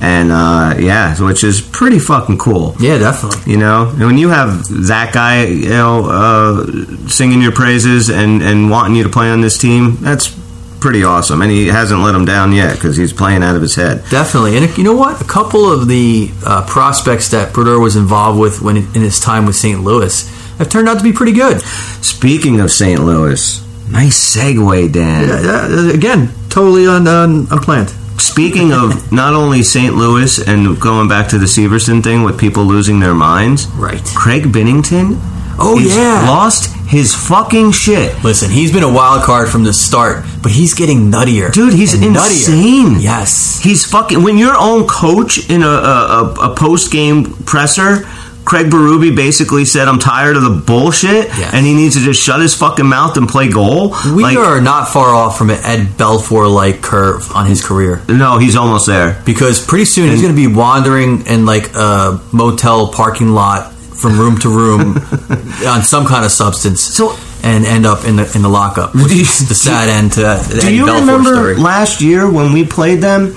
[0.01, 2.75] And uh, yeah, which is pretty fucking cool.
[2.79, 3.51] Yeah, definitely.
[3.51, 8.41] You know, And when you have that guy, you know, uh, singing your praises and
[8.41, 10.33] and wanting you to play on this team, that's
[10.79, 11.41] pretty awesome.
[11.41, 14.03] And he hasn't let him down yet because he's playing out of his head.
[14.09, 14.57] Definitely.
[14.57, 15.21] And you know what?
[15.21, 19.45] A couple of the uh, prospects that Brodeur was involved with when in his time
[19.45, 19.81] with St.
[19.83, 20.27] Louis
[20.57, 21.61] have turned out to be pretty good.
[22.03, 22.99] Speaking of St.
[23.03, 23.61] Louis,
[23.91, 25.27] nice segue, Dan.
[25.27, 27.89] Yeah, yeah, again, totally un, un, unplanned.
[28.19, 29.95] Speaking of not only St.
[29.95, 34.03] Louis and going back to the Severson thing with people losing their minds, Right.
[34.15, 35.17] Craig Binnington,
[35.61, 36.25] Oh, yeah.
[36.29, 38.23] lost his fucking shit.
[38.23, 41.51] Listen, he's been a wild card from the start, but he's getting nuttier.
[41.53, 42.99] Dude, he's and insane.
[42.99, 43.61] Yes.
[43.61, 48.07] He's fucking when your own coach in a, a, a, post game presser.
[48.45, 51.53] Craig Berube basically said, "I'm tired of the bullshit, Yes.
[51.53, 54.59] and he needs to just shut his fucking mouth and play goal." We Like, are
[54.59, 58.01] not far off from an Ed Belfour like curve on his career.
[58.07, 59.21] no, he's almost there.
[59.23, 64.19] Because pretty soon he's going to be wandering in like a motel parking lot from
[64.19, 64.97] room to room
[65.67, 66.81] on some kind of substance.
[66.81, 68.93] So- and end up in the in the lockup.
[68.93, 70.45] Which you- is the sad end to that.
[70.49, 71.55] Do Eddie you Belfour remember story.
[71.55, 73.33] last year when we played them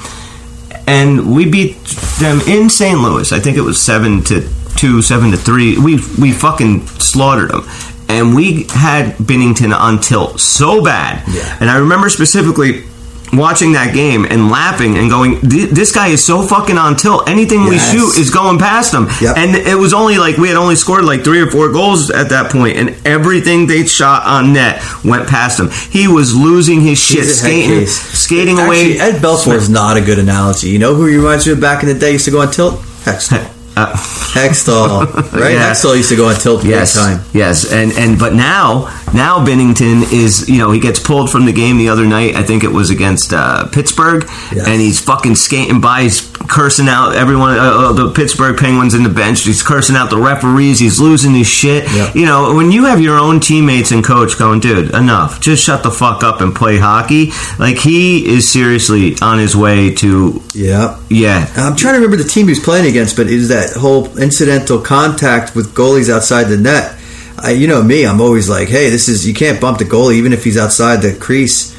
[0.89, 1.77] and we beat
[2.19, 2.99] them in St.
[2.99, 3.31] Louis?
[3.33, 5.79] I think it was seven to two, seven to three.
[5.79, 7.65] We we fucking slaughtered them.
[8.09, 11.23] And we had Binnington on tilt so bad.
[11.29, 11.57] Yeah.
[11.61, 12.83] And I remember specifically
[13.33, 17.28] watching that game and laughing and going, "This guy is so fucking on tilt.
[17.28, 17.91] Anything we Yes.
[17.93, 19.37] shoot is going past him." Yep.
[19.37, 22.28] And it was only like we had only scored like three or four goals at
[22.30, 25.70] that point, and everything they shot on net went past him.
[25.91, 29.01] He was losing his shit, skating, skating Actually, away.
[29.01, 30.68] Ed Belfour is not a good analogy.
[30.68, 32.12] You know who he reminds me of back in the day?
[32.12, 32.80] Used to go on tilt.
[33.05, 33.49] Hextall.
[33.74, 33.87] Uh,
[34.37, 35.53] Hextall, right?
[35.55, 35.70] Yeah.
[35.70, 37.20] Hextall used to go on tilt yes, time.
[37.33, 41.53] yes, and and but now now Binnington is you know he gets pulled from the
[41.53, 42.35] game the other night.
[42.35, 44.67] I think it was against uh, Pittsburgh, Yes.
[44.67, 46.03] and he's fucking skating by.
[46.03, 47.57] He's cursing out everyone.
[47.57, 49.43] Uh, uh, the Pittsburgh Penguins in the bench.
[49.45, 50.79] He's cursing out the referees.
[50.79, 51.85] He's losing his shit.
[51.93, 52.15] Yep.
[52.15, 55.41] You know when you have your own teammates and coach going, dude, enough.
[55.41, 57.31] Just shut the fuck up and play hockey.
[57.59, 60.99] Like he is seriously on his way to Yeah.
[61.09, 61.47] yeah.
[61.57, 64.07] I'm trying to remember the team he was playing against, but it was that whole
[64.19, 66.99] incidental contact with goalies outside the net.
[67.43, 70.14] I, you know me, I'm always like, hey, this is you can't bump the goalie
[70.14, 71.76] even if he's outside the crease.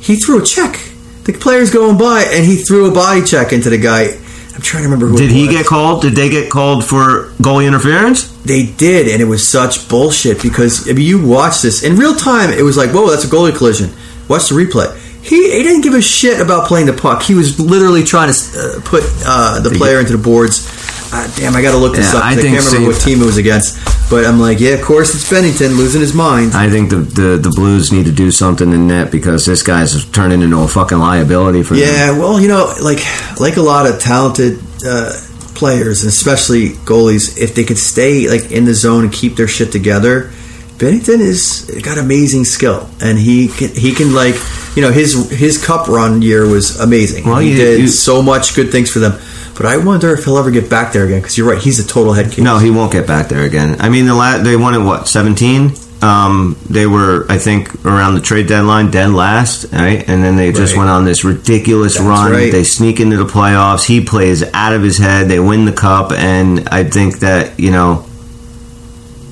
[0.00, 0.78] He threw a check.
[1.24, 4.18] The player's going by, and he threw a body check into the guy.
[4.54, 5.16] I'm trying to remember who.
[5.18, 6.02] Did he get called?
[6.02, 8.30] Did they get called for goalie interference?
[8.44, 12.14] They did, and it was such bullshit because I mean, you watch this in real
[12.14, 12.50] time.
[12.50, 13.90] It was like, whoa, that's a goalie collision.
[14.28, 14.96] Watch the replay.
[15.22, 17.22] He, he didn't give a shit about playing the puck.
[17.22, 20.64] He was literally trying to uh, put uh, the player into the boards.
[21.12, 22.24] Uh, damn, I got to look this Yeah, up.
[22.24, 23.76] I I, can't remember what team it was against.
[24.08, 26.52] But I'm like, yeah, of course it's Binnington losing his mind.
[26.54, 30.04] I think the, the the Blues need to do something in net because this guy's
[30.10, 31.82] turning into a fucking liability for them.
[31.82, 33.00] Yeah, well, you know, like
[33.40, 35.12] like a lot of talented uh,
[35.56, 39.72] players, especially goalies, if they could stay like in the zone and keep their shit
[39.72, 40.30] together,
[40.78, 44.36] Binnington is got amazing skill, and he can he can like
[44.76, 47.24] you know his his cup run year was amazing.
[47.26, 49.18] Well, he you- did you- so much good things for them.
[49.56, 51.86] But I wonder if he'll ever get back there again because you're right, he's a
[51.86, 52.38] total head case.
[52.44, 53.76] No, he won't get back there again.
[53.80, 55.72] I mean, the la- they won at what seventeen.
[56.02, 60.06] Um, they were, I think, around the trade deadline, dead last, right?
[60.06, 60.80] And then they just Right.
[60.80, 62.32] went on this ridiculous That's run.
[62.32, 62.52] right.
[62.52, 63.84] They sneak into the playoffs.
[63.84, 65.28] He plays out of his head.
[65.30, 68.04] They win the cup, and I think that you know,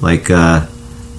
[0.01, 0.64] like, uh,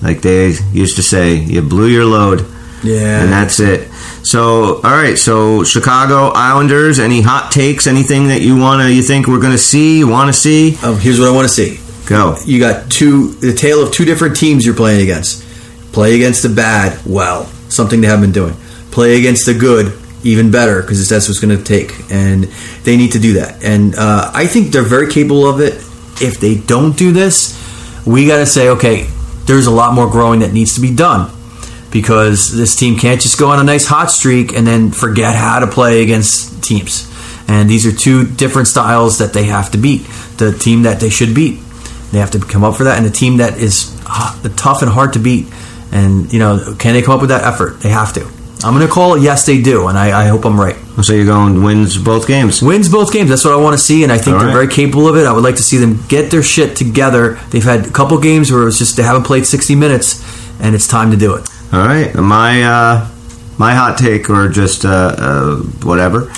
[0.02, 2.46] like they used to say, you blew your load.
[2.84, 3.22] Yeah.
[3.24, 3.88] and that's it.
[4.26, 5.18] So, all right.
[5.18, 7.00] So, Chicago Islanders.
[7.00, 7.86] Any hot takes?
[7.86, 10.00] Anything that you wanna, you think we're gonna see?
[10.00, 10.78] You want to see?
[10.84, 11.80] Um, here's what I want to see.
[12.08, 12.36] Go.
[12.46, 15.44] You got two, the tale of two different teams you're playing against.
[15.94, 18.54] Play against the bad, well, something they haven't been doing.
[18.92, 21.94] Play against the good, even better, because that's what's going to take.
[22.12, 22.46] And
[22.84, 23.64] they need to do that.
[23.64, 25.76] And uh, I think they're very capable of it.
[26.22, 27.56] If they don't do this,
[28.06, 29.08] we got to say, okay,
[29.46, 31.32] there's a lot more growing that needs to be done.
[31.96, 35.60] Because this team can't just go on a nice hot streak and then forget how
[35.60, 37.10] to play against teams.
[37.48, 40.06] And these are two different styles that they have to beat.
[40.38, 41.60] The team that they should beat
[42.16, 44.90] they have to come up for that, and the team that is uh, tough and
[44.90, 45.48] hard to beat.
[45.92, 47.82] And you know, can they come up with that effort?
[47.82, 48.22] They have to.
[48.64, 49.22] I'm going to call it.
[49.22, 50.78] Yes, they do, and I, I hope I'm right.
[51.04, 52.62] So you're going wins both games.
[52.62, 53.30] Wins both games.
[53.30, 55.28] That's what I want to see, and I think they're very capable of it.
[55.28, 57.38] I would like to see them get their shit together.
[57.50, 60.24] They've had a couple games where it's just they haven't played 60 minutes,
[60.62, 61.50] and it's time to do it.
[61.76, 63.10] All right, my uh,
[63.58, 66.32] my hot take or just uh, uh, whatever.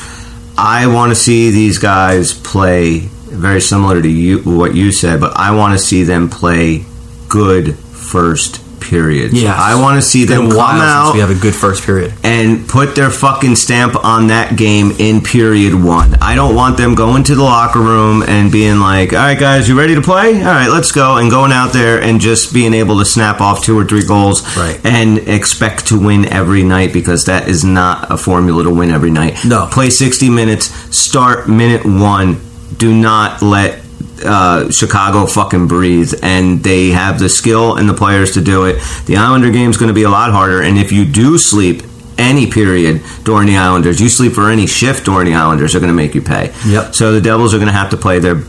[0.57, 5.37] I want to see these guys play very similar to you what you said, but
[5.37, 6.85] I want to see them play
[7.29, 9.33] good first period.
[9.33, 12.13] Yeah, I want to see them come out we have a good first period.
[12.23, 16.15] and put their fucking stamp on that game in period one.
[16.21, 19.67] I don't want them going to the locker room and being like, all right, guys,
[19.69, 20.37] you ready to play?
[20.39, 21.17] All right, let's go.
[21.17, 24.43] And going out there and just being able to snap off two or three goals
[24.57, 24.79] Right.
[24.85, 29.11] and expect to win every night because that is not a formula to win every
[29.11, 29.37] night.
[29.45, 29.67] No.
[29.71, 30.65] Play 60 minutes,
[30.95, 32.39] start minute one.
[32.77, 33.79] Do not let
[34.23, 38.81] uh, Chicago fucking breathe, and they have the skill and the players to do it.
[39.05, 41.83] The Islander game is going to be a lot harder, and if you do sleep
[42.17, 45.91] any period during the Islanders, you sleep for any shift during the Islanders, they're going
[45.91, 46.53] to make you pay.
[46.65, 46.95] Yep.
[46.95, 48.41] So the Devils are going to have to play their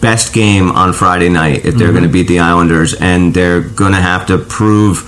[0.00, 3.92] best game on Friday night if they're going to beat the Islanders, and they're going
[3.92, 4.98] to have to prove,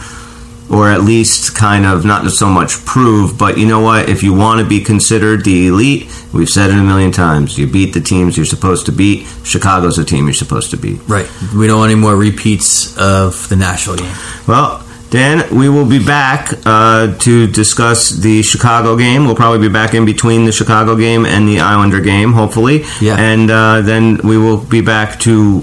[0.72, 4.08] or at least kind of not so much prove, but you know what?
[4.08, 7.58] If you want to be considered the elite, we've said it a million times.
[7.58, 9.26] You beat the teams you're supposed to beat.
[9.44, 10.98] Chicago's a team you're supposed to beat.
[11.06, 11.28] Right.
[11.54, 14.14] We don't want any more repeats of the Nashville game.
[14.48, 19.26] Well, Dan, we will be back uh, to discuss the Chicago game.
[19.26, 22.84] We'll probably be back in between the Chicago game and the Islander game, hopefully.
[22.98, 23.16] Yeah.
[23.18, 25.62] And uh, then we will be back to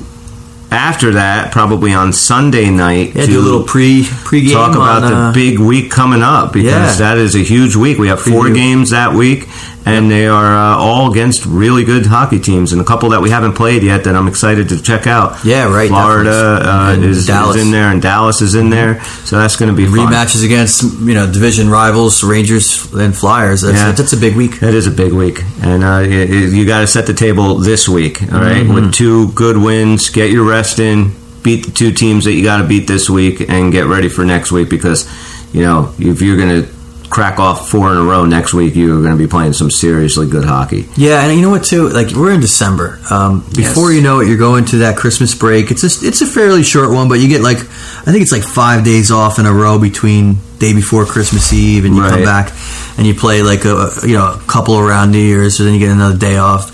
[0.72, 4.54] after that, probably on Sunday night, Yeah, to do a little pre pre game.
[4.54, 7.10] talk about on, uh, the big week coming up because Yeah.
[7.10, 7.98] that is a huge week.
[7.98, 8.54] We have four Preview.
[8.56, 9.48] games that week,
[9.90, 13.30] and they are uh, all against really good hockey teams, and a couple that we
[13.30, 15.44] haven't played yet that I'm excited to check out.
[15.44, 17.58] Yeah, right, Florida uh, is, is Dallas.
[17.58, 17.66] Mm-hmm.
[17.66, 20.12] in there, and Dallas is in there, so that's going to be fun.
[20.12, 23.62] rematches against you know division rivals, Rangers and Flyers.
[23.62, 23.92] That's, Yeah.
[23.92, 24.60] that's a big week.
[24.60, 27.88] That is a big week, and uh, you, you got to set the table this
[27.90, 28.22] week.
[28.22, 28.64] All right?
[28.64, 28.74] Mm-hmm.
[28.74, 32.62] with two good wins, get your rest in, beat the two teams that you got
[32.62, 35.08] to beat this week, and get ready for next week because
[35.54, 36.79] you know if you're going to
[37.10, 40.28] crack off four in a row next week, you're going to be playing some seriously
[40.28, 40.88] good hockey.
[40.96, 41.90] Yeah, and you know what too?
[41.90, 43.00] Like we're in December.
[43.10, 43.98] Um, before Yes.
[43.98, 45.72] you know it, you're going to that Christmas break.
[45.72, 48.44] It's a, it's a fairly short one, but you get like I think it's like
[48.44, 52.54] five days off in a row between day before Christmas Eve, and you come back
[52.98, 55.80] and you play like a you know a couple around New Year's, so then you
[55.80, 56.72] get another day off.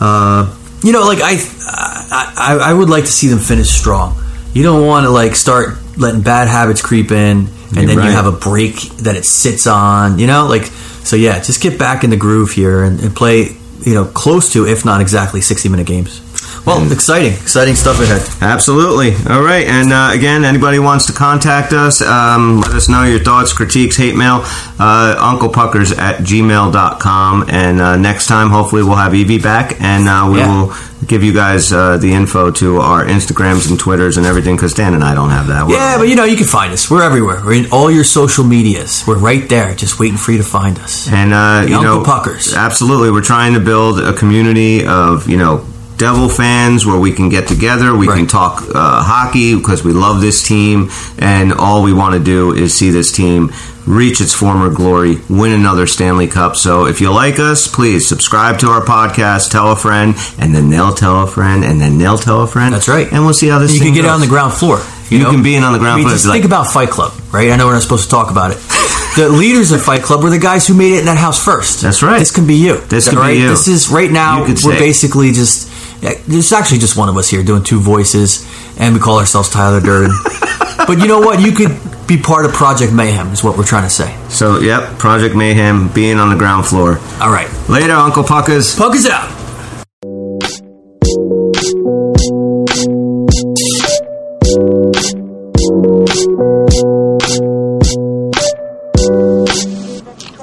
[0.00, 1.36] Uh, you know, like I,
[1.68, 4.16] I I would like to see them finish strong.
[4.52, 8.06] You don't want to like start letting bad habits creep in, and You're then right.
[8.06, 10.18] you have a break that it sits on.
[10.18, 11.16] You know, like so.
[11.16, 13.56] Yeah, just get back in the groove here and, and play.
[13.80, 16.22] You know, close to, if not exactly, sixty minute games.
[16.64, 18.22] Well, exciting, exciting stuff ahead.
[18.42, 19.14] Absolutely.
[19.32, 19.64] All right.
[19.66, 23.96] And uh, again, anybody wants to contact us, um, let us know your thoughts, critiques,
[23.96, 24.40] hate mail,
[24.80, 27.44] uh, unclepuckers at gmail.com.
[27.48, 30.48] And uh, next time, hopefully, we'll have Evie back and uh, we Yeah.
[30.64, 30.74] will
[31.06, 34.94] give you guys uh, the info to our Instagrams and Twitters and everything because Dan
[34.94, 35.66] and I don't have that.
[35.66, 36.90] We're- Yeah, but you know, you can find us.
[36.90, 37.40] We're everywhere.
[37.44, 39.04] We're in all your social medias.
[39.06, 41.08] We're right there, just waiting for you to find us.
[41.10, 42.54] And uh, you Uncle know, Puckers.
[42.56, 45.64] Absolutely, we're trying to build a community of you know
[45.96, 50.20] Devil fans where we can get together, we can talk uh, hockey because we love
[50.20, 53.50] this team, and all we want to do is see this team
[53.86, 56.56] reach its former glory, win another Stanley Cup.
[56.56, 60.68] So if you like us, please subscribe to our podcast, tell a friend, and then
[60.68, 62.74] they'll tell a friend, and then they'll tell a friend.
[62.74, 63.10] That's right.
[63.10, 63.74] and we'll see how this.
[63.74, 64.10] You can get goes.
[64.10, 64.80] on the ground floor.
[65.08, 65.30] You know?
[65.30, 66.14] can be in on the ground I mean, floor.
[66.14, 67.50] Just like- think about Fight Club, right?
[67.50, 68.56] I know we're not supposed to talk about it.
[69.16, 71.80] the leaders of Fight Club were the guys who made it in that house first.
[71.80, 72.18] That's right.
[72.18, 72.78] This can be you.
[72.86, 73.48] This can be you.
[73.48, 74.44] This is right now.
[74.44, 74.78] We're say.
[74.78, 75.72] basically just.
[76.02, 78.46] Yeah, There's actually just one of us here doing two voices,
[78.78, 80.14] and we call ourselves Tyler Durden.
[80.86, 81.40] but you know what?
[81.40, 84.16] You could be part of Project Mayhem, is what we're trying to say.
[84.28, 86.98] So yep, Project Mayhem, being on the ground floor.
[87.20, 88.76] All right, Later, Uncle Puckers.
[88.76, 89.32] Puck is out.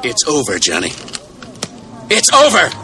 [0.05, 0.91] It's over, Johnny.
[2.09, 2.82] It's over!